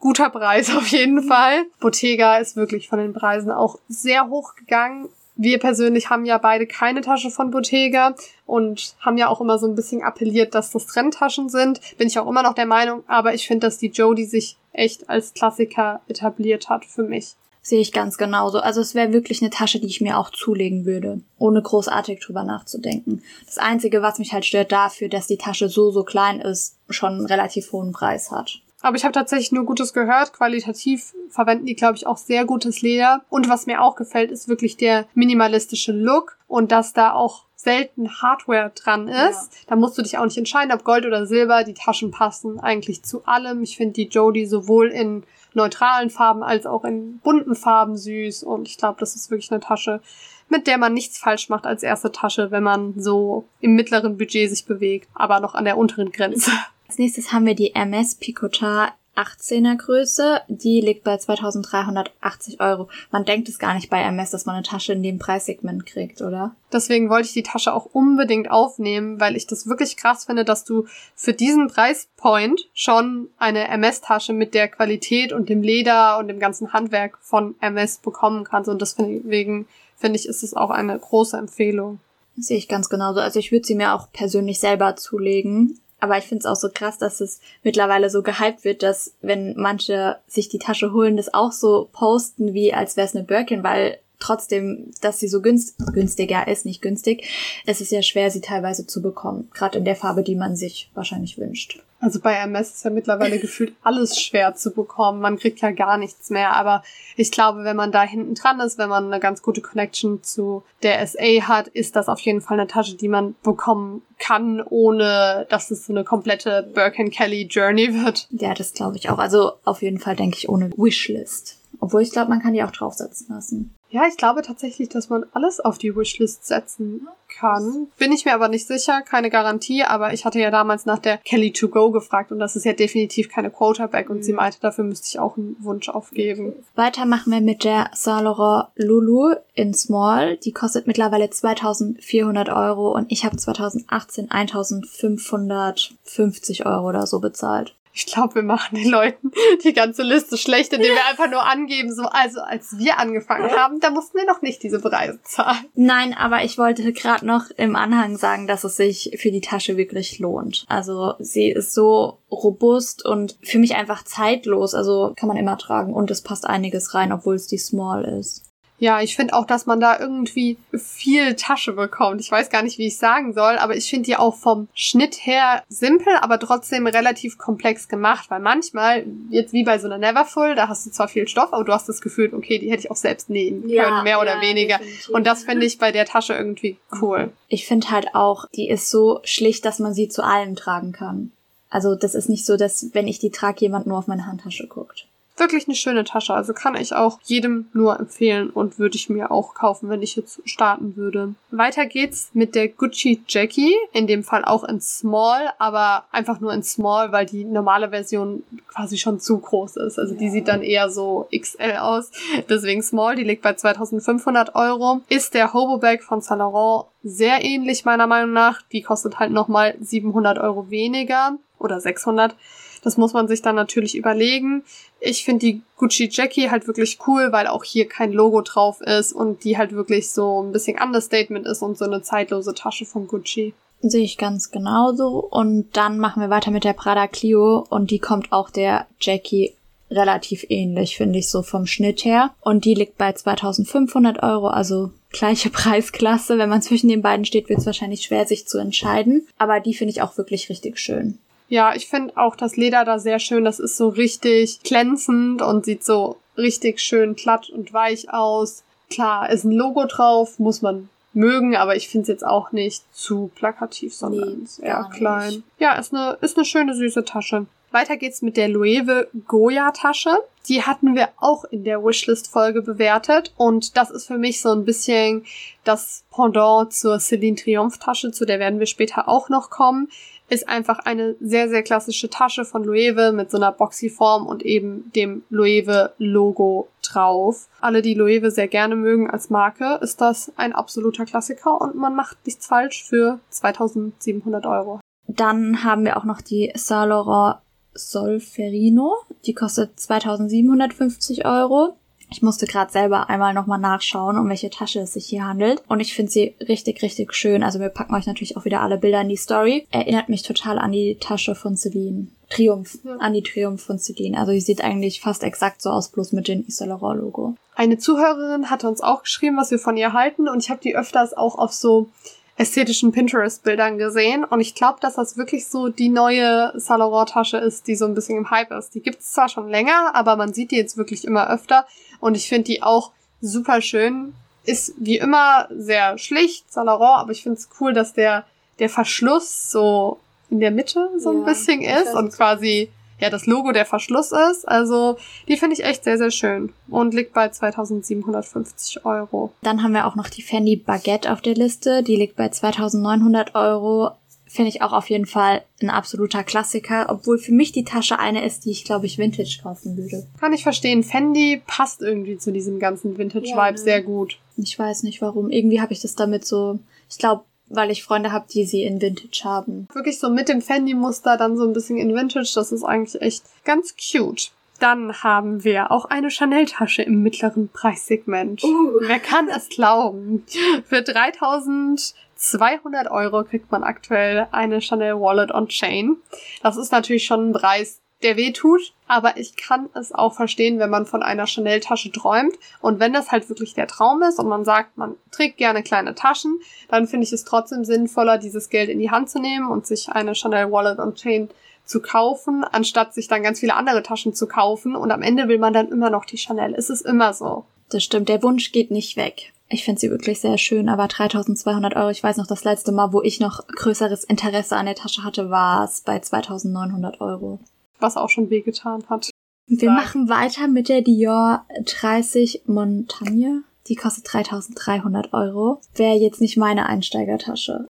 guter 0.03 0.29
Preis 0.29 0.75
auf 0.75 0.87
jeden 0.87 1.23
Fall. 1.23 1.63
Bottega 1.79 2.35
ist 2.35 2.57
wirklich 2.57 2.89
von 2.89 2.99
den 2.99 3.13
Preisen 3.13 3.51
auch 3.51 3.79
sehr 3.87 4.27
hoch 4.27 4.55
gegangen. 4.55 5.07
Wir 5.37 5.59
persönlich 5.59 6.09
haben 6.09 6.25
ja 6.25 6.37
beide 6.39 6.67
keine 6.67 6.99
Tasche 6.99 7.31
von 7.31 7.51
Bottega 7.51 8.13
und 8.45 8.95
haben 8.99 9.17
ja 9.17 9.29
auch 9.29 9.39
immer 9.39 9.57
so 9.57 9.65
ein 9.65 9.75
bisschen 9.75 10.03
appelliert, 10.03 10.55
dass 10.55 10.71
das 10.71 10.87
Trendtaschen 10.87 11.47
sind. 11.47 11.79
Bin 11.97 12.09
ich 12.09 12.19
auch 12.19 12.29
immer 12.29 12.43
noch 12.43 12.53
der 12.53 12.65
Meinung, 12.65 13.03
aber 13.07 13.33
ich 13.33 13.47
finde, 13.47 13.65
dass 13.65 13.77
die 13.77 13.87
Jodie 13.87 14.25
sich 14.25 14.57
echt 14.73 15.09
als 15.09 15.33
Klassiker 15.33 16.01
etabliert 16.09 16.67
hat 16.67 16.83
für 16.83 17.03
mich. 17.03 17.35
Sehe 17.61 17.79
ich 17.79 17.93
ganz 17.93 18.17
genauso. 18.17 18.59
Also 18.59 18.81
es 18.81 18.95
wäre 18.95 19.13
wirklich 19.13 19.41
eine 19.41 19.51
Tasche, 19.51 19.79
die 19.79 19.87
ich 19.87 20.01
mir 20.01 20.17
auch 20.17 20.31
zulegen 20.31 20.85
würde, 20.85 21.21
ohne 21.37 21.61
großartig 21.61 22.19
drüber 22.19 22.43
nachzudenken. 22.43 23.23
Das 23.45 23.57
Einzige, 23.57 24.01
was 24.01 24.19
mich 24.19 24.33
halt 24.33 24.43
stört 24.43 24.73
dafür, 24.73 25.07
dass 25.07 25.27
die 25.27 25.37
Tasche 25.37 25.69
so, 25.69 25.91
so 25.91 26.03
klein 26.03 26.41
ist, 26.41 26.75
schon 26.89 27.13
einen 27.13 27.25
relativ 27.25 27.71
hohen 27.71 27.93
Preis 27.93 28.31
hat. 28.31 28.59
Aber 28.83 28.97
ich 28.97 29.05
habe 29.05 29.13
tatsächlich 29.13 29.53
nur 29.53 29.65
Gutes 29.65 29.93
gehört. 29.93 30.33
Qualitativ 30.33 31.13
verwenden 31.29 31.65
die, 31.65 31.75
glaube 31.75 31.95
ich, 31.95 32.05
auch 32.05 32.17
sehr 32.17 32.43
gutes 32.43 32.81
Leder. 32.81 33.23
Und 33.29 33.49
was 33.49 33.65
mir 33.65 33.81
auch 33.81 33.95
gefällt, 33.95 34.29
ist 34.29 34.49
wirklich 34.49 34.75
der 34.75 35.07
minimalistische 35.15 35.93
Look 35.93 36.37
und 36.47 36.71
dass 36.71 36.91
da 36.91 37.13
auch 37.13 37.45
selten 37.55 38.21
Hardware 38.21 38.73
dran 38.75 39.07
ist. 39.07 39.53
Ja. 39.53 39.59
Da 39.67 39.75
musst 39.77 39.97
du 39.97 40.01
dich 40.01 40.17
auch 40.17 40.25
nicht 40.25 40.37
entscheiden, 40.37 40.73
ob 40.73 40.83
Gold 40.83 41.05
oder 41.05 41.25
Silber. 41.25 41.63
Die 41.63 41.73
Taschen 41.73 42.11
passen 42.11 42.59
eigentlich 42.59 43.03
zu 43.03 43.25
allem. 43.25 43.63
Ich 43.63 43.77
finde 43.77 43.93
die 43.93 44.09
Jodie 44.09 44.45
sowohl 44.45 44.89
in 44.89 45.23
neutralen 45.53 46.09
Farben 46.09 46.43
als 46.43 46.65
auch 46.65 46.83
in 46.83 47.19
bunten 47.19 47.55
Farben 47.55 47.95
süß. 47.95 48.43
Und 48.43 48.67
ich 48.67 48.77
glaube, 48.77 48.99
das 48.99 49.15
ist 49.15 49.31
wirklich 49.31 49.49
eine 49.51 49.61
Tasche, 49.61 50.01
mit 50.49 50.67
der 50.67 50.77
man 50.77 50.93
nichts 50.93 51.17
falsch 51.17 51.47
macht 51.47 51.65
als 51.65 51.83
erste 51.83 52.11
Tasche, 52.11 52.51
wenn 52.51 52.63
man 52.63 52.99
so 52.99 53.45
im 53.61 53.75
mittleren 53.75 54.17
Budget 54.17 54.49
sich 54.49 54.65
bewegt, 54.65 55.07
aber 55.13 55.39
noch 55.39 55.55
an 55.55 55.63
der 55.63 55.77
unteren 55.77 56.11
Grenze. 56.11 56.51
Als 56.93 56.99
nächstes 56.99 57.31
haben 57.33 57.47
wir 57.47 57.55
die 57.55 57.71
Hermes 57.73 58.13
Picotat 58.13 58.93
18er 59.15 59.77
Größe, 59.77 60.41
die 60.47 60.79
liegt 60.79 61.03
bei 61.03 61.17
2380 61.17 62.61
Euro. 62.61 62.87
Man 63.09 63.25
denkt 63.25 63.49
es 63.49 63.57
gar 63.57 63.73
nicht 63.73 63.89
bei 63.89 63.99
MS, 63.99 64.29
dass 64.29 64.45
man 64.45 64.57
eine 64.57 64.63
Tasche 64.63 64.93
in 64.93 65.01
dem 65.01 65.17
Preissegment 65.17 65.87
kriegt, 65.87 66.21
oder? 66.21 66.55
Deswegen 66.71 67.09
wollte 67.09 67.29
ich 67.29 67.33
die 67.33 67.41
Tasche 67.41 67.73
auch 67.73 67.87
unbedingt 67.93 68.51
aufnehmen, 68.51 69.19
weil 69.19 69.35
ich 69.35 69.47
das 69.47 69.65
wirklich 69.65 69.97
krass 69.97 70.25
finde, 70.25 70.45
dass 70.45 70.65
du 70.65 70.85
für 71.15 71.33
diesen 71.33 71.67
Preispoint 71.67 72.69
schon 72.75 73.29
eine 73.39 73.69
MS-Tasche 73.69 74.33
mit 74.33 74.53
der 74.53 74.67
Qualität 74.67 75.33
und 75.33 75.49
dem 75.49 75.63
Leder 75.63 76.19
und 76.19 76.27
dem 76.27 76.37
ganzen 76.37 76.73
Handwerk 76.73 77.17
von 77.21 77.55
MS 77.59 77.97
bekommen 78.03 78.43
kannst. 78.43 78.69
Und 78.69 78.83
deswegen 78.83 79.65
finde 79.95 80.19
ich, 80.19 80.27
ist 80.27 80.43
es 80.43 80.53
auch 80.53 80.69
eine 80.69 80.99
große 80.99 81.37
Empfehlung. 81.37 81.99
Das 82.35 82.47
sehe 82.47 82.57
ich 82.57 82.67
ganz 82.67 82.89
genauso. 82.89 83.19
Also 83.19 83.39
ich 83.39 83.51
würde 83.51 83.65
sie 83.65 83.75
mir 83.75 83.95
auch 83.95 84.11
persönlich 84.11 84.59
selber 84.59 84.95
zulegen. 84.95 85.79
Aber 86.03 86.17
ich 86.17 86.25
finde 86.25 86.39
es 86.39 86.45
auch 86.45 86.57
so 86.57 86.67
krass, 86.67 86.97
dass 86.97 87.21
es 87.21 87.39
mittlerweile 87.63 88.09
so 88.09 88.23
gehypt 88.23 88.65
wird, 88.65 88.83
dass 88.83 89.13
wenn 89.21 89.55
manche 89.55 90.17
sich 90.27 90.49
die 90.49 90.59
Tasche 90.59 90.91
holen, 90.91 91.15
das 91.15 91.33
auch 91.33 91.53
so 91.53 91.87
posten, 91.93 92.53
wie 92.53 92.73
als 92.73 92.97
wäre 92.97 93.07
es 93.07 93.15
eine 93.15 93.23
Birkin, 93.23 93.63
weil 93.63 93.99
trotzdem, 94.19 94.91
dass 94.99 95.21
sie 95.21 95.29
so 95.29 95.41
günst 95.41 95.77
günstiger 95.93 96.45
ist, 96.49 96.65
nicht 96.65 96.81
günstig, 96.81 97.23
es 97.65 97.79
ist 97.79 97.93
ja 97.93 98.01
schwer, 98.01 98.31
sie 98.31 98.41
teilweise 98.41 98.85
zu 98.85 99.01
bekommen. 99.01 99.49
Gerade 99.53 99.77
in 99.77 99.85
der 99.85 99.95
Farbe, 99.95 100.23
die 100.23 100.35
man 100.35 100.57
sich 100.57 100.91
wahrscheinlich 100.93 101.37
wünscht. 101.37 101.81
Also 102.03 102.19
bei 102.19 102.33
MS 102.33 102.73
ist 102.73 102.83
ja 102.83 102.89
mittlerweile 102.91 103.39
gefühlt 103.41 103.73
alles 103.81 104.19
schwer 104.19 104.55
zu 104.55 104.71
bekommen. 104.71 105.21
Man 105.21 105.37
kriegt 105.37 105.61
ja 105.61 105.71
gar 105.71 105.97
nichts 105.97 106.29
mehr. 106.29 106.53
Aber 106.53 106.83
ich 107.15 107.31
glaube, 107.31 107.63
wenn 107.63 107.77
man 107.77 107.91
da 107.91 108.03
hinten 108.03 108.35
dran 108.35 108.59
ist, 108.59 108.77
wenn 108.77 108.89
man 108.89 109.05
eine 109.05 109.21
ganz 109.21 109.41
gute 109.41 109.61
Connection 109.61 110.21
zu 110.21 110.63
der 110.83 111.05
SA 111.07 111.47
hat, 111.47 111.69
ist 111.69 111.95
das 111.95 112.09
auf 112.09 112.19
jeden 112.19 112.41
Fall 112.41 112.59
eine 112.59 112.67
Tasche, 112.67 112.95
die 112.95 113.07
man 113.07 113.35
bekommen 113.41 114.01
kann, 114.19 114.61
ohne 114.61 115.47
dass 115.49 115.71
es 115.71 115.85
so 115.85 115.93
eine 115.93 116.03
komplette 116.03 116.69
Birkin 116.73 117.09
Kelly 117.09 117.47
Journey 117.49 118.03
wird. 118.03 118.27
Ja, 118.31 118.53
das 118.53 118.73
glaube 118.73 118.97
ich 118.97 119.09
auch. 119.09 119.17
Also 119.17 119.53
auf 119.63 119.81
jeden 119.81 119.99
Fall 119.99 120.17
denke 120.17 120.37
ich 120.37 120.49
ohne 120.49 120.71
Wishlist. 120.71 121.59
Obwohl 121.79 122.01
ich 122.01 122.11
glaube, 122.11 122.29
man 122.29 122.41
kann 122.41 122.53
die 122.53 122.63
auch 122.63 122.71
draufsetzen 122.71 123.27
lassen. 123.29 123.73
Ja, 123.93 124.01
ich 124.09 124.17
glaube 124.17 124.41
tatsächlich, 124.41 124.89
dass 124.89 125.09
man 125.09 125.23
alles 125.33 125.59
auf 125.59 125.77
die 125.77 125.95
Wishlist 125.95 126.47
setzen 126.47 127.07
kann. 127.29 127.89
Bin 127.99 128.11
ich 128.11 128.25
mir 128.25 128.33
aber 128.33 128.47
nicht 128.47 128.65
sicher, 128.65 129.03
keine 129.03 129.29
Garantie, 129.29 129.83
aber 129.83 130.13
ich 130.13 130.25
hatte 130.25 130.39
ja 130.39 130.49
damals 130.49 130.87
nach 130.87 130.97
der 130.97 131.19
Kelly 131.19 131.51
to 131.51 131.67
go 131.67 131.91
gefragt 131.91 132.31
und 132.31 132.39
das 132.39 132.55
ist 132.55 132.65
ja 132.65 132.73
definitiv 132.73 133.29
keine 133.29 133.51
Quarterback 133.51 134.09
und 134.09 134.17
mhm. 134.17 134.23
sie 134.23 134.33
meinte, 134.33 134.57
dafür 134.61 134.83
müsste 134.83 135.09
ich 135.09 135.19
auch 135.19 135.37
einen 135.37 135.55
Wunsch 135.59 135.89
aufgeben. 135.89 136.53
Weiter 136.73 137.05
machen 137.05 137.31
wir 137.31 137.41
mit 137.41 137.63
der 137.63 137.91
Saint 137.93 138.23
Laurent 138.23 138.69
Lulu 138.77 139.35
in 139.53 139.75
Small. 139.75 140.37
Die 140.37 140.53
kostet 140.53 140.87
mittlerweile 140.87 141.29
2400 141.29 142.49
Euro 142.49 142.95
und 142.95 143.11
ich 143.11 143.25
habe 143.25 143.37
2018 143.37 144.31
1550 144.31 146.65
Euro 146.65 146.89
oder 146.89 147.05
so 147.05 147.19
bezahlt. 147.19 147.75
Ich 147.95 148.07
glaube, 148.07 148.35
wir 148.35 148.43
machen 148.43 148.75
den 148.75 148.89
Leuten 148.89 149.31
die 149.63 149.73
ganze 149.73 150.01
Liste 150.01 150.37
schlecht, 150.37 150.73
indem 150.73 150.93
wir 150.93 151.05
einfach 151.09 151.29
nur 151.29 151.43
angeben, 151.43 151.93
so, 151.93 152.03
also 152.03 152.41
als 152.41 152.77
wir 152.79 152.97
angefangen 152.97 153.51
haben, 153.51 153.79
da 153.79 153.91
mussten 153.91 154.17
wir 154.17 154.25
noch 154.25 154.41
nicht 154.41 154.63
diese 154.63 154.79
Preise 154.79 155.19
zahlen. 155.23 155.65
Nein, 155.75 156.13
aber 156.13 156.43
ich 156.43 156.57
wollte 156.57 156.91
gerade 156.91 157.25
noch 157.25 157.51
im 157.55 157.75
Anhang 157.75 158.17
sagen, 158.17 158.47
dass 158.47 158.63
es 158.63 158.77
sich 158.77 159.15
für 159.21 159.31
die 159.31 159.41
Tasche 159.41 159.77
wirklich 159.77 160.17
lohnt. 160.17 160.65
Also 160.67 161.13
sie 161.19 161.49
ist 161.49 161.73
so 161.73 162.17
robust 162.31 163.05
und 163.05 163.37
für 163.43 163.59
mich 163.59 163.75
einfach 163.75 164.03
zeitlos. 164.03 164.73
Also 164.73 165.13
kann 165.15 165.27
man 165.27 165.37
immer 165.37 165.57
tragen 165.59 165.93
und 165.93 166.09
es 166.09 166.21
passt 166.21 166.47
einiges 166.47 166.95
rein, 166.95 167.11
obwohl 167.11 167.35
es 167.35 167.47
die 167.47 167.59
Small 167.59 168.03
ist. 168.05 168.52
Ja, 168.83 168.99
ich 168.99 169.15
finde 169.15 169.33
auch, 169.33 169.45
dass 169.45 169.65
man 169.65 169.79
da 169.79 169.97
irgendwie 169.97 170.57
viel 170.73 171.35
Tasche 171.35 171.71
bekommt. 171.71 172.19
Ich 172.19 172.29
weiß 172.29 172.49
gar 172.49 172.63
nicht, 172.63 172.77
wie 172.77 172.87
ich 172.87 172.97
sagen 172.97 173.31
soll, 173.31 173.55
aber 173.57 173.77
ich 173.77 173.89
finde 173.89 174.07
die 174.07 174.17
auch 174.17 174.35
vom 174.35 174.67
Schnitt 174.73 175.25
her 175.25 175.63
simpel, 175.69 176.13
aber 176.19 176.37
trotzdem 176.37 176.85
relativ 176.85 177.37
komplex 177.37 177.87
gemacht, 177.87 178.29
weil 178.29 178.41
manchmal, 178.41 179.05
jetzt 179.29 179.53
wie 179.53 179.63
bei 179.63 179.79
so 179.79 179.87
einer 179.87 179.99
Neverfull, 179.99 180.55
da 180.55 180.67
hast 180.67 180.85
du 180.85 180.91
zwar 180.91 181.07
viel 181.07 181.29
Stoff, 181.29 181.53
aber 181.53 181.63
du 181.63 181.71
hast 181.71 181.87
das 181.87 182.01
Gefühl, 182.01 182.33
okay, 182.33 182.59
die 182.59 182.69
hätte 182.69 182.81
ich 182.81 182.91
auch 182.91 182.97
selbst 182.97 183.29
nähen 183.29 183.61
können, 183.61 183.73
ja, 183.73 184.03
mehr 184.03 184.19
oder 184.19 184.35
ja, 184.35 184.41
weniger. 184.41 184.79
Definitiv. 184.79 185.09
Und 185.11 185.27
das 185.27 185.45
finde 185.45 185.65
ich 185.65 185.77
bei 185.77 185.93
der 185.93 186.03
Tasche 186.03 186.33
irgendwie 186.33 186.75
cool. 187.01 187.31
Ich 187.47 187.65
finde 187.65 187.89
halt 187.89 188.13
auch, 188.13 188.49
die 188.53 188.67
ist 188.67 188.89
so 188.89 189.21
schlicht, 189.23 189.63
dass 189.63 189.79
man 189.79 189.93
sie 189.93 190.09
zu 190.09 190.25
allem 190.25 190.57
tragen 190.57 190.91
kann. 190.91 191.31
Also 191.69 191.95
das 191.95 192.15
ist 192.15 192.27
nicht 192.27 192.45
so, 192.45 192.57
dass 192.57 192.89
wenn 192.91 193.07
ich 193.07 193.19
die 193.19 193.31
trage, 193.31 193.61
jemand 193.61 193.87
nur 193.87 193.97
auf 193.97 194.07
meine 194.07 194.27
Handtasche 194.27 194.67
guckt 194.67 195.07
wirklich 195.37 195.67
eine 195.67 195.75
schöne 195.75 196.03
Tasche. 196.03 196.33
Also 196.33 196.53
kann 196.53 196.75
ich 196.75 196.93
auch 196.93 197.19
jedem 197.23 197.67
nur 197.73 197.99
empfehlen 197.99 198.49
und 198.49 198.79
würde 198.79 198.95
ich 198.95 199.09
mir 199.09 199.31
auch 199.31 199.53
kaufen, 199.53 199.89
wenn 199.89 200.01
ich 200.01 200.15
jetzt 200.15 200.41
starten 200.45 200.95
würde. 200.95 201.33
Weiter 201.51 201.85
geht's 201.85 202.29
mit 202.33 202.55
der 202.55 202.67
Gucci 202.67 203.23
Jackie. 203.27 203.75
In 203.91 204.07
dem 204.07 204.23
Fall 204.23 204.45
auch 204.45 204.63
in 204.63 204.79
Small, 204.79 205.49
aber 205.59 206.05
einfach 206.11 206.39
nur 206.39 206.53
in 206.53 206.63
Small, 206.63 207.11
weil 207.11 207.25
die 207.25 207.45
normale 207.45 207.89
Version 207.89 208.43
quasi 208.67 208.97
schon 208.97 209.19
zu 209.19 209.39
groß 209.39 209.77
ist. 209.77 209.99
Also 209.99 210.15
die 210.15 210.29
sieht 210.29 210.47
dann 210.47 210.61
eher 210.61 210.89
so 210.89 211.27
XL 211.35 211.77
aus. 211.79 212.11
Deswegen 212.49 212.83
Small, 212.83 213.15
die 213.15 213.23
liegt 213.23 213.41
bei 213.41 213.53
2500 213.53 214.55
Euro. 214.55 215.01
Ist 215.09 215.33
der 215.33 215.53
Hobo 215.53 215.77
Bag 215.77 216.03
von 216.03 216.21
Saint 216.21 216.39
Laurent 216.39 216.85
sehr 217.03 217.43
ähnlich 217.43 217.85
meiner 217.85 218.07
Meinung 218.07 218.33
nach. 218.33 218.61
Die 218.71 218.81
kostet 218.81 219.19
halt 219.19 219.31
nochmal 219.31 219.75
700 219.79 220.37
Euro 220.39 220.69
weniger 220.69 221.37
oder 221.59 221.79
600. 221.79 222.35
Das 222.83 222.97
muss 222.97 223.13
man 223.13 223.27
sich 223.27 223.41
dann 223.41 223.55
natürlich 223.55 223.95
überlegen. 223.95 224.63
Ich 224.99 225.23
finde 225.23 225.45
die 225.45 225.61
Gucci 225.77 226.09
Jackie 226.11 226.49
halt 226.49 226.67
wirklich 226.67 226.99
cool, 227.07 227.31
weil 227.31 227.47
auch 227.47 227.63
hier 227.63 227.87
kein 227.87 228.11
Logo 228.11 228.41
drauf 228.41 228.81
ist 228.81 229.13
und 229.13 229.43
die 229.43 229.57
halt 229.57 229.71
wirklich 229.71 230.11
so 230.11 230.43
ein 230.43 230.51
bisschen 230.51 230.77
Understatement 230.81 231.47
ist 231.47 231.61
und 231.61 231.77
so 231.77 231.85
eine 231.85 232.01
zeitlose 232.01 232.53
Tasche 232.53 232.85
von 232.85 233.07
Gucci. 233.07 233.53
Sehe 233.81 234.03
ich 234.03 234.17
ganz 234.17 234.51
genauso. 234.51 235.19
Und 235.19 235.75
dann 235.75 235.97
machen 235.97 236.21
wir 236.21 236.29
weiter 236.29 236.51
mit 236.51 236.63
der 236.63 236.73
Prada 236.73 237.07
Clio 237.07 237.65
und 237.69 237.91
die 237.91 237.99
kommt 237.99 238.31
auch 238.31 238.49
der 238.49 238.87
Jackie 238.99 239.53
relativ 239.91 240.45
ähnlich, 240.49 240.97
finde 240.97 241.19
ich 241.19 241.29
so 241.29 241.41
vom 241.41 241.65
Schnitt 241.65 242.03
her. 242.03 242.31
Und 242.41 242.65
die 242.65 242.73
liegt 242.73 242.97
bei 242.97 243.11
2500 243.13 244.23
Euro, 244.23 244.47
also 244.47 244.91
gleiche 245.11 245.49
Preisklasse. 245.51 246.37
Wenn 246.37 246.49
man 246.49 246.61
zwischen 246.61 246.89
den 246.89 247.01
beiden 247.01 247.25
steht, 247.25 247.49
wird 247.49 247.59
es 247.59 247.65
wahrscheinlich 247.65 248.03
schwer, 248.03 248.25
sich 248.25 248.47
zu 248.47 248.57
entscheiden. 248.57 249.27
Aber 249.37 249.59
die 249.59 249.73
finde 249.73 249.91
ich 249.91 250.01
auch 250.01 250.17
wirklich 250.17 250.49
richtig 250.49 250.79
schön. 250.79 251.19
Ja, 251.53 251.75
ich 251.75 251.85
finde 251.85 252.17
auch 252.17 252.35
das 252.35 252.57
Leder 252.57 252.83
da 252.83 252.97
sehr 252.97 253.19
schön. 253.19 253.43
Das 253.43 253.59
ist 253.59 253.77
so 253.77 253.89
richtig 253.89 254.61
glänzend 254.63 255.43
und 255.43 255.65
sieht 255.65 255.83
so 255.83 256.17
richtig 256.35 256.79
schön 256.79 257.13
glatt 257.13 257.47
und 257.51 257.71
weich 257.71 258.11
aus. 258.11 258.63
Klar, 258.89 259.29
ist 259.29 259.43
ein 259.43 259.51
Logo 259.51 259.85
drauf, 259.85 260.39
muss 260.39 260.63
man 260.63 260.89
mögen, 261.13 261.55
aber 261.55 261.75
ich 261.75 261.89
finde 261.89 262.01
es 262.01 262.07
jetzt 262.07 262.25
auch 262.25 262.53
nicht 262.53 262.81
zu 262.91 263.29
plakativ, 263.35 263.93
sondern 263.93 264.47
nee, 264.57 264.65
eher 264.65 264.89
klein. 264.91 265.29
Nicht. 265.29 265.43
Ja, 265.59 265.75
ist 265.75 265.93
eine, 265.93 266.17
ist 266.21 266.37
eine 266.37 266.45
schöne, 266.45 266.73
süße 266.73 267.05
Tasche. 267.05 267.45
Weiter 267.69 267.97
geht's 267.97 268.23
mit 268.23 268.35
der 268.35 268.49
Loewe 268.49 269.07
Goya 269.27 269.69
Tasche. 269.73 270.17
Die 270.47 270.63
hatten 270.63 270.95
wir 270.95 271.09
auch 271.17 271.45
in 271.45 271.65
der 271.65 271.83
Wishlist-Folge 271.83 272.63
bewertet 272.63 273.31
und 273.37 273.77
das 273.77 273.91
ist 273.91 274.07
für 274.07 274.17
mich 274.17 274.41
so 274.41 274.49
ein 274.49 274.65
bisschen 274.65 275.23
das 275.63 276.03
Pendant 276.11 276.73
zur 276.73 276.99
Celine 276.99 277.35
Triumph 277.35 277.77
Tasche, 277.77 278.11
zu 278.11 278.25
der 278.25 278.39
werden 278.39 278.57
wir 278.57 278.65
später 278.65 279.07
auch 279.07 279.29
noch 279.29 279.51
kommen 279.51 279.89
ist 280.33 280.49
einfach 280.49 280.79
eine 280.79 281.15
sehr, 281.19 281.47
sehr 281.49 281.63
klassische 281.63 282.09
Tasche 282.09 282.45
von 282.45 282.63
Loewe 282.63 283.11
mit 283.11 283.31
so 283.31 283.37
einer 283.37 283.51
Boxy-Form 283.51 284.25
und 284.25 284.43
eben 284.43 284.91
dem 284.95 285.23
Loewe-Logo 285.29 286.67
drauf. 286.81 287.47
Alle, 287.61 287.81
die 287.81 287.93
Loewe 287.93 288.31
sehr 288.31 288.47
gerne 288.47 288.75
mögen 288.75 289.09
als 289.09 289.29
Marke, 289.29 289.79
ist 289.81 290.01
das 290.01 290.31
ein 290.35 290.53
absoluter 290.53 291.05
Klassiker 291.05 291.61
und 291.61 291.75
man 291.75 291.95
macht 291.95 292.17
nichts 292.25 292.47
falsch 292.47 292.83
für 292.83 293.19
2700 293.29 294.45
Euro. 294.45 294.79
Dann 295.07 295.63
haben 295.63 295.85
wir 295.85 295.97
auch 295.97 296.05
noch 296.05 296.21
die 296.21 296.51
Saint 296.55 296.89
Laurent 296.89 297.37
Solferino. 297.73 298.95
Die 299.25 299.33
kostet 299.33 299.79
2750 299.79 301.25
Euro. 301.25 301.75
Ich 302.09 302.21
musste 302.21 302.45
gerade 302.45 302.71
selber 302.71 303.09
einmal 303.09 303.33
nochmal 303.33 303.59
nachschauen, 303.59 304.17
um 304.17 304.29
welche 304.29 304.49
Tasche 304.49 304.81
es 304.81 304.93
sich 304.93 305.05
hier 305.05 305.25
handelt. 305.25 305.63
Und 305.67 305.79
ich 305.79 305.93
finde 305.93 306.11
sie 306.11 306.35
richtig, 306.47 306.81
richtig 306.81 307.13
schön. 307.13 307.43
Also 307.43 307.59
wir 307.59 307.69
packen 307.69 307.95
euch 307.95 308.05
natürlich 308.05 308.37
auch 308.37 308.45
wieder 308.45 308.61
alle 308.61 308.77
Bilder 308.77 309.01
in 309.01 309.09
die 309.09 309.15
Story. 309.15 309.67
Erinnert 309.71 310.09
mich 310.09 310.21
total 310.21 310.59
an 310.59 310.71
die 310.71 310.97
Tasche 310.99 311.35
von 311.35 311.57
Celine. 311.57 312.07
Triumph. 312.29 312.77
Ja. 312.83 312.97
An 312.97 313.13
die 313.13 313.23
Triumph 313.23 313.63
von 313.63 313.79
Celine. 313.79 314.17
Also 314.17 314.31
sie 314.31 314.41
sieht 314.41 314.63
eigentlich 314.63 315.01
fast 315.01 315.23
exakt 315.23 315.61
so 315.61 315.69
aus, 315.69 315.89
bloß 315.89 316.11
mit 316.13 316.27
dem 316.27 316.45
Yves 316.47 316.59
Logo. 316.61 317.35
Eine 317.55 317.77
Zuhörerin 317.77 318.49
hatte 318.49 318.67
uns 318.67 318.81
auch 318.81 319.03
geschrieben, 319.03 319.37
was 319.37 319.51
wir 319.51 319.59
von 319.59 319.77
ihr 319.77 319.93
halten. 319.93 320.27
Und 320.27 320.43
ich 320.43 320.49
habe 320.49 320.61
die 320.61 320.75
öfters 320.75 321.13
auch 321.13 321.37
auf 321.37 321.53
so 321.53 321.89
ästhetischen 322.35 322.91
Pinterest-Bildern 322.91 323.77
gesehen 323.77 324.23
und 324.23 324.39
ich 324.39 324.55
glaube, 324.55 324.79
dass 324.81 324.95
das 324.95 325.17
wirklich 325.17 325.47
so 325.47 325.69
die 325.69 325.89
neue 325.89 326.51
Saint-Laurent-Tasche 326.55 327.37
ist, 327.37 327.67
die 327.67 327.75
so 327.75 327.85
ein 327.85 327.93
bisschen 327.93 328.17
im 328.17 328.31
Hype 328.31 328.51
ist. 328.51 328.73
Die 328.73 328.81
gibt's 328.81 329.11
zwar 329.11 329.29
schon 329.29 329.49
länger, 329.49 329.93
aber 329.93 330.15
man 330.15 330.33
sieht 330.33 330.51
die 330.51 330.57
jetzt 330.57 330.75
wirklich 330.75 331.05
immer 331.05 331.29
öfter 331.29 331.67
und 331.99 332.15
ich 332.15 332.27
finde 332.27 332.45
die 332.45 332.63
auch 332.63 332.91
super 333.21 333.61
schön. 333.61 334.13
Ist 334.45 334.73
wie 334.77 334.97
immer 334.97 335.47
sehr 335.55 335.97
schlicht, 335.97 336.45
Laurent, 336.55 337.01
aber 337.01 337.11
ich 337.11 337.23
finde 337.23 337.37
es 337.37 337.49
cool, 337.59 337.71
dass 337.71 337.93
der, 337.93 338.25
der 338.59 338.69
Verschluss 338.69 339.51
so 339.51 339.99
in 340.29 340.39
der 340.39 340.51
Mitte 340.51 340.89
so 340.97 341.11
ein 341.11 341.23
bisschen 341.23 341.61
ist 341.61 341.93
und 341.93 342.11
quasi 342.11 342.69
ja 343.03 343.09
das 343.09 343.25
Logo 343.25 343.51
der 343.51 343.65
Verschluss 343.65 344.11
ist. 344.11 344.47
Also 344.47 344.97
die 345.27 345.37
finde 345.37 345.55
ich 345.55 345.63
echt 345.63 345.83
sehr, 345.83 345.97
sehr 345.97 346.11
schön 346.11 346.51
und 346.69 346.93
liegt 346.93 347.13
bei 347.13 347.29
2750 347.29 348.85
Euro. 348.85 349.31
Dann 349.41 349.61
haben 349.61 349.73
wir 349.73 349.85
auch 349.85 349.95
noch 349.95 350.09
die 350.09 350.21
Fendi 350.21 350.55
Baguette 350.55 351.11
auf 351.11 351.21
der 351.21 351.35
Liste. 351.35 351.83
Die 351.83 351.95
liegt 351.95 352.15
bei 352.15 352.29
2900 352.29 353.35
Euro. 353.35 353.91
Finde 354.25 354.49
ich 354.49 354.63
auch 354.63 354.73
auf 354.73 354.89
jeden 354.89 355.05
Fall 355.05 355.43
ein 355.61 355.69
absoluter 355.69 356.23
Klassiker, 356.23 356.87
obwohl 356.89 357.19
für 357.19 357.33
mich 357.33 357.51
die 357.51 357.65
Tasche 357.65 357.99
eine 357.99 358.25
ist, 358.25 358.45
die 358.45 358.51
ich 358.51 358.63
glaube 358.63 358.87
ich 358.87 358.97
Vintage 358.97 359.39
kaufen 359.43 359.77
würde. 359.77 360.07
Kann 360.19 360.33
ich 360.33 360.41
verstehen. 360.41 360.83
Fendi 360.83 361.43
passt 361.45 361.81
irgendwie 361.83 362.17
zu 362.17 362.31
diesem 362.31 362.57
ganzen 362.57 362.97
Vintage-Vibe 362.97 363.37
ja, 363.37 363.51
ne? 363.51 363.57
sehr 363.57 363.83
gut. 363.83 364.17
Ich 364.37 364.57
weiß 364.57 364.83
nicht 364.83 365.01
warum. 365.01 365.29
Irgendwie 365.29 365.61
habe 365.61 365.73
ich 365.73 365.81
das 365.81 365.93
damit 365.93 366.25
so, 366.25 366.57
ich 366.89 366.97
glaube, 366.97 367.25
weil 367.55 367.71
ich 367.71 367.83
Freunde 367.83 368.11
habe, 368.11 368.25
die 368.31 368.45
sie 368.45 368.63
in 368.63 368.79
Vintage 368.81 369.21
haben. 369.23 369.67
Wirklich 369.73 369.99
so 369.99 370.09
mit 370.09 370.29
dem 370.29 370.41
Fendi-Muster, 370.41 371.17
dann 371.17 371.37
so 371.37 371.45
ein 371.45 371.53
bisschen 371.53 371.77
in 371.77 371.95
Vintage, 371.95 372.31
das 372.35 372.51
ist 372.51 372.63
eigentlich 372.63 373.01
echt 373.01 373.23
ganz 373.45 373.75
cute. 373.75 374.31
Dann 374.59 375.03
haben 375.03 375.43
wir 375.43 375.71
auch 375.71 375.85
eine 375.85 376.09
Chanel-Tasche 376.09 376.81
im 376.83 377.03
mittleren 377.03 377.49
Preissegment. 377.49 378.43
Uh. 378.43 378.79
Wer 378.81 378.99
kann 378.99 379.27
es 379.27 379.49
glauben? 379.49 380.25
Für 380.65 380.81
3200 380.81 382.89
Euro 382.91 383.23
kriegt 383.23 383.51
man 383.51 383.63
aktuell 383.63 384.27
eine 384.31 384.61
Chanel 384.61 384.99
Wallet 384.99 385.31
on 385.31 385.47
Chain. 385.47 385.97
Das 386.41 386.57
ist 386.57 386.71
natürlich 386.71 387.05
schon 387.05 387.29
ein 387.29 387.33
Preis, 387.33 387.82
der 388.03 388.17
weh 388.17 388.31
tut, 388.31 388.73
aber 388.87 389.17
ich 389.17 389.35
kann 389.35 389.69
es 389.73 389.91
auch 389.91 390.13
verstehen, 390.13 390.59
wenn 390.59 390.69
man 390.69 390.85
von 390.85 391.01
einer 391.01 391.25
Chanel-Tasche 391.25 391.91
träumt. 391.91 392.35
Und 392.61 392.79
wenn 392.79 392.93
das 392.93 393.11
halt 393.11 393.29
wirklich 393.29 393.53
der 393.53 393.67
Traum 393.67 394.01
ist 394.03 394.19
und 394.19 394.27
man 394.27 394.45
sagt, 394.45 394.77
man 394.77 394.95
trägt 395.11 395.37
gerne 395.37 395.63
kleine 395.63 395.95
Taschen, 395.95 396.39
dann 396.69 396.87
finde 396.87 397.05
ich 397.05 397.13
es 397.13 397.23
trotzdem 397.23 397.65
sinnvoller, 397.65 398.17
dieses 398.17 398.49
Geld 398.49 398.69
in 398.69 398.79
die 398.79 398.91
Hand 398.91 399.09
zu 399.09 399.19
nehmen 399.19 399.47
und 399.47 399.65
sich 399.65 399.89
eine 399.89 400.15
Chanel 400.15 400.51
Wallet 400.51 400.79
on 400.79 400.95
Chain 400.95 401.29
zu 401.65 401.81
kaufen, 401.81 402.43
anstatt 402.43 402.93
sich 402.93 403.07
dann 403.07 403.23
ganz 403.23 403.39
viele 403.39 403.55
andere 403.55 403.83
Taschen 403.83 404.13
zu 404.13 404.27
kaufen. 404.27 404.75
Und 404.75 404.91
am 404.91 405.01
Ende 405.01 405.27
will 405.27 405.39
man 405.39 405.53
dann 405.53 405.69
immer 405.69 405.89
noch 405.89 406.05
die 406.05 406.17
Chanel. 406.17 406.53
Es 406.55 406.69
ist 406.69 406.81
immer 406.81 407.13
so. 407.13 407.45
Das 407.69 407.83
stimmt, 407.83 408.09
der 408.09 408.21
Wunsch 408.21 408.51
geht 408.51 408.69
nicht 408.69 408.97
weg. 408.97 409.33
Ich 409.49 409.63
finde 409.63 409.79
sie 409.79 409.91
wirklich 409.91 410.19
sehr 410.19 410.37
schön, 410.37 410.67
aber 410.67 410.87
3200 410.87 411.75
Euro, 411.75 411.89
ich 411.89 412.03
weiß 412.03 412.17
noch, 412.17 412.27
das 412.27 412.43
letzte 412.43 412.71
Mal, 412.71 412.91
wo 412.91 413.01
ich 413.01 413.19
noch 413.19 413.45
größeres 413.47 414.03
Interesse 414.03 414.55
an 414.55 414.65
der 414.65 414.75
Tasche 414.75 415.03
hatte, 415.03 415.29
war 415.29 415.65
es 415.65 415.81
bei 415.81 415.99
2900 415.99 417.01
Euro 417.01 417.39
was 417.83 417.97
auch 417.97 418.09
schon 418.09 418.31
wehgetan 418.31 418.83
hat. 418.89 419.11
Wir 419.45 419.69
Nein. 419.69 419.75
machen 419.75 420.09
weiter 420.09 420.47
mit 420.47 420.69
der 420.69 420.81
Dior 420.81 421.45
30 421.65 422.43
Montagne. 422.47 423.43
Die 423.67 423.75
kostet 423.75 424.11
3300 424.11 425.13
Euro. 425.13 425.61
Wäre 425.75 425.95
jetzt 425.95 426.21
nicht 426.21 426.37
meine 426.37 426.65
Einsteigertasche. 426.65 427.67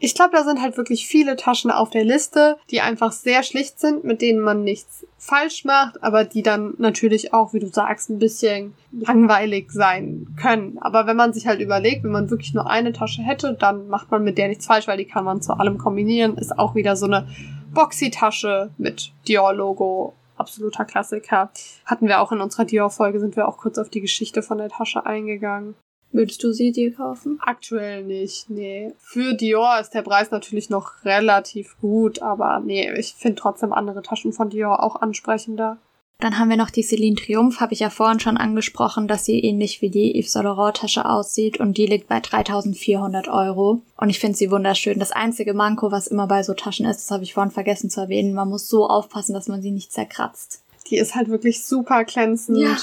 Ich 0.00 0.14
glaube, 0.14 0.32
da 0.32 0.44
sind 0.44 0.60
halt 0.60 0.76
wirklich 0.76 1.06
viele 1.06 1.36
Taschen 1.36 1.70
auf 1.70 1.88
der 1.88 2.04
Liste, 2.04 2.58
die 2.70 2.82
einfach 2.82 3.12
sehr 3.12 3.42
schlicht 3.42 3.80
sind, 3.80 4.04
mit 4.04 4.20
denen 4.20 4.40
man 4.40 4.62
nichts 4.62 5.06
falsch 5.16 5.64
macht, 5.64 6.02
aber 6.02 6.24
die 6.24 6.42
dann 6.42 6.74
natürlich 6.76 7.32
auch, 7.32 7.54
wie 7.54 7.60
du 7.60 7.68
sagst, 7.68 8.10
ein 8.10 8.18
bisschen 8.18 8.74
langweilig 8.92 9.70
sein 9.70 10.26
können. 10.38 10.76
Aber 10.78 11.06
wenn 11.06 11.16
man 11.16 11.32
sich 11.32 11.46
halt 11.46 11.60
überlegt, 11.60 12.04
wenn 12.04 12.10
man 12.10 12.28
wirklich 12.28 12.52
nur 12.52 12.68
eine 12.68 12.92
Tasche 12.92 13.22
hätte, 13.22 13.56
dann 13.58 13.88
macht 13.88 14.10
man 14.10 14.24
mit 14.24 14.36
der 14.36 14.48
nichts 14.48 14.66
falsch, 14.66 14.88
weil 14.88 14.98
die 14.98 15.06
kann 15.06 15.24
man 15.24 15.40
zu 15.40 15.54
allem 15.54 15.78
kombinieren. 15.78 16.36
Ist 16.36 16.58
auch 16.58 16.74
wieder 16.74 16.96
so 16.96 17.06
eine 17.06 17.26
Boxy-Tasche 17.74 18.70
mit 18.78 19.12
Dior-Logo. 19.28 20.14
Absoluter 20.36 20.84
Klassiker. 20.84 21.50
Hatten 21.84 22.08
wir 22.08 22.20
auch 22.20 22.32
in 22.32 22.40
unserer 22.40 22.64
Dior-Folge, 22.64 23.20
sind 23.20 23.36
wir 23.36 23.46
auch 23.46 23.58
kurz 23.58 23.78
auf 23.78 23.88
die 23.88 24.00
Geschichte 24.00 24.42
von 24.42 24.58
der 24.58 24.68
Tasche 24.68 25.06
eingegangen. 25.06 25.74
Würdest 26.14 26.42
du 26.44 26.52
sie 26.52 26.70
dir 26.70 26.94
kaufen? 26.94 27.40
Aktuell 27.42 28.04
nicht, 28.04 28.48
nee. 28.48 28.92
Für 28.98 29.34
Dior 29.34 29.80
ist 29.80 29.90
der 29.90 30.02
Preis 30.02 30.30
natürlich 30.30 30.70
noch 30.70 31.04
relativ 31.04 31.76
gut, 31.80 32.22
aber 32.22 32.60
nee, 32.60 32.88
ich 32.92 33.14
finde 33.14 33.40
trotzdem 33.40 33.72
andere 33.72 34.00
Taschen 34.00 34.32
von 34.32 34.48
Dior 34.48 34.80
auch 34.82 35.02
ansprechender. 35.02 35.78
Dann 36.20 36.38
haben 36.38 36.48
wir 36.48 36.56
noch 36.56 36.70
die 36.70 36.82
Celine 36.82 37.16
Triumph, 37.16 37.60
habe 37.60 37.74
ich 37.74 37.80
ja 37.80 37.90
vorhin 37.90 38.20
schon 38.20 38.36
angesprochen, 38.36 39.08
dass 39.08 39.24
sie 39.24 39.40
ähnlich 39.40 39.82
wie 39.82 39.90
die 39.90 40.18
Yves 40.18 40.32
Saint 40.32 40.44
Laurent 40.44 40.76
Tasche 40.76 41.04
aussieht 41.04 41.60
und 41.60 41.76
die 41.76 41.86
liegt 41.86 42.08
bei 42.08 42.20
3400 42.20 43.28
Euro. 43.28 43.82
Und 43.96 44.10
ich 44.10 44.20
finde 44.20 44.38
sie 44.38 44.50
wunderschön. 44.50 44.98
Das 44.98 45.12
einzige 45.12 45.54
Manko, 45.54 45.90
was 45.90 46.06
immer 46.06 46.26
bei 46.26 46.42
so 46.42 46.54
Taschen 46.54 46.86
ist, 46.86 46.98
das 46.98 47.10
habe 47.10 47.24
ich 47.24 47.34
vorhin 47.34 47.50
vergessen 47.50 47.90
zu 47.90 48.00
erwähnen, 48.00 48.32
man 48.32 48.48
muss 48.48 48.68
so 48.68 48.88
aufpassen, 48.88 49.34
dass 49.34 49.48
man 49.48 49.60
sie 49.60 49.70
nicht 49.70 49.92
zerkratzt. 49.92 50.62
Die 50.88 50.96
ist 50.96 51.14
halt 51.14 51.28
wirklich 51.28 51.64
super 51.64 52.04
glänzend. 52.04 52.58
Ja 52.58 52.76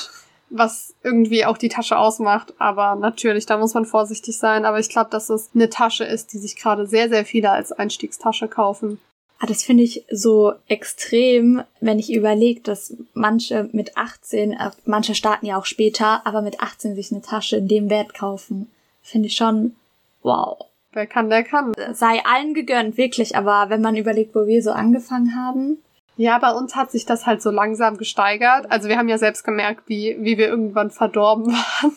was 0.52 0.94
irgendwie 1.02 1.46
auch 1.46 1.58
die 1.58 1.70
Tasche 1.70 1.98
ausmacht. 1.98 2.54
Aber 2.60 2.96
natürlich, 2.96 3.46
da 3.46 3.58
muss 3.58 3.74
man 3.74 3.86
vorsichtig 3.86 4.38
sein. 4.38 4.66
Aber 4.66 4.80
ich 4.80 4.90
glaube, 4.90 5.10
dass 5.10 5.30
es 5.30 5.50
eine 5.56 5.70
Tasche 5.70 6.04
ist, 6.04 6.34
die 6.34 6.38
sich 6.38 6.56
gerade 6.56 6.86
sehr, 6.86 7.10
sehr 7.10 7.26
viele 7.26 7.52
als 7.52 7.72
Einstiegstasche 7.72 8.48
kaufen. 8.48 9.00
Ah, 9.44 9.48
das 9.48 9.64
finde 9.64 9.82
ich 9.82 10.06
so 10.12 10.54
extrem, 10.68 11.64
wenn 11.80 11.98
ich 11.98 12.14
überlege, 12.14 12.62
dass 12.62 12.96
manche 13.16 13.68
mit 13.72 13.98
18, 13.98 14.52
äh, 14.54 14.70
manche 14.86 15.16
starten 15.16 15.48
ja 15.48 15.58
auch 15.58 15.66
später, 15.66 16.22
aber 16.28 16.44
mit 16.44 16.60
18 16.62 16.94
sich 16.94 17.12
eine 17.12 17.24
Tasche 17.24 17.58
in 17.58 17.68
dem 17.68 17.90
Wert 17.90 18.14
kaufen. 18.14 18.70
Finde 19.02 19.30
ich 19.30 19.36
schon 19.36 19.76
wow. 20.22 20.60
Wer 20.94 21.08
kann, 21.08 21.32
der 21.32 21.44
kann. 21.44 21.72
Sei 21.94 22.22
allen 22.24 22.54
gegönnt, 22.54 22.98
wirklich. 22.98 23.36
Aber 23.36 23.72
wenn 23.72 23.82
man 23.82 23.98
überlegt, 23.98 24.36
wo 24.36 24.46
wir 24.46 24.62
so 24.62 24.72
angefangen 24.72 25.36
haben, 25.36 25.80
ja, 26.18 26.38
bei 26.38 26.52
uns 26.52 26.76
hat 26.76 26.92
sich 26.92 27.08
das 27.08 27.26
halt 27.26 27.42
so 27.42 27.50
langsam 27.50 27.98
gesteigert. 27.98 28.70
Also 28.70 28.90
wir 28.90 28.98
haben 28.98 29.10
ja 29.10 29.18
selbst 29.18 29.44
gemerkt, 29.44 29.86
wie, 29.88 30.18
wie 30.20 30.38
wir 30.38 30.50
irgendwann 30.50 30.92
verdorben 30.92 31.48
waren. 31.52 31.96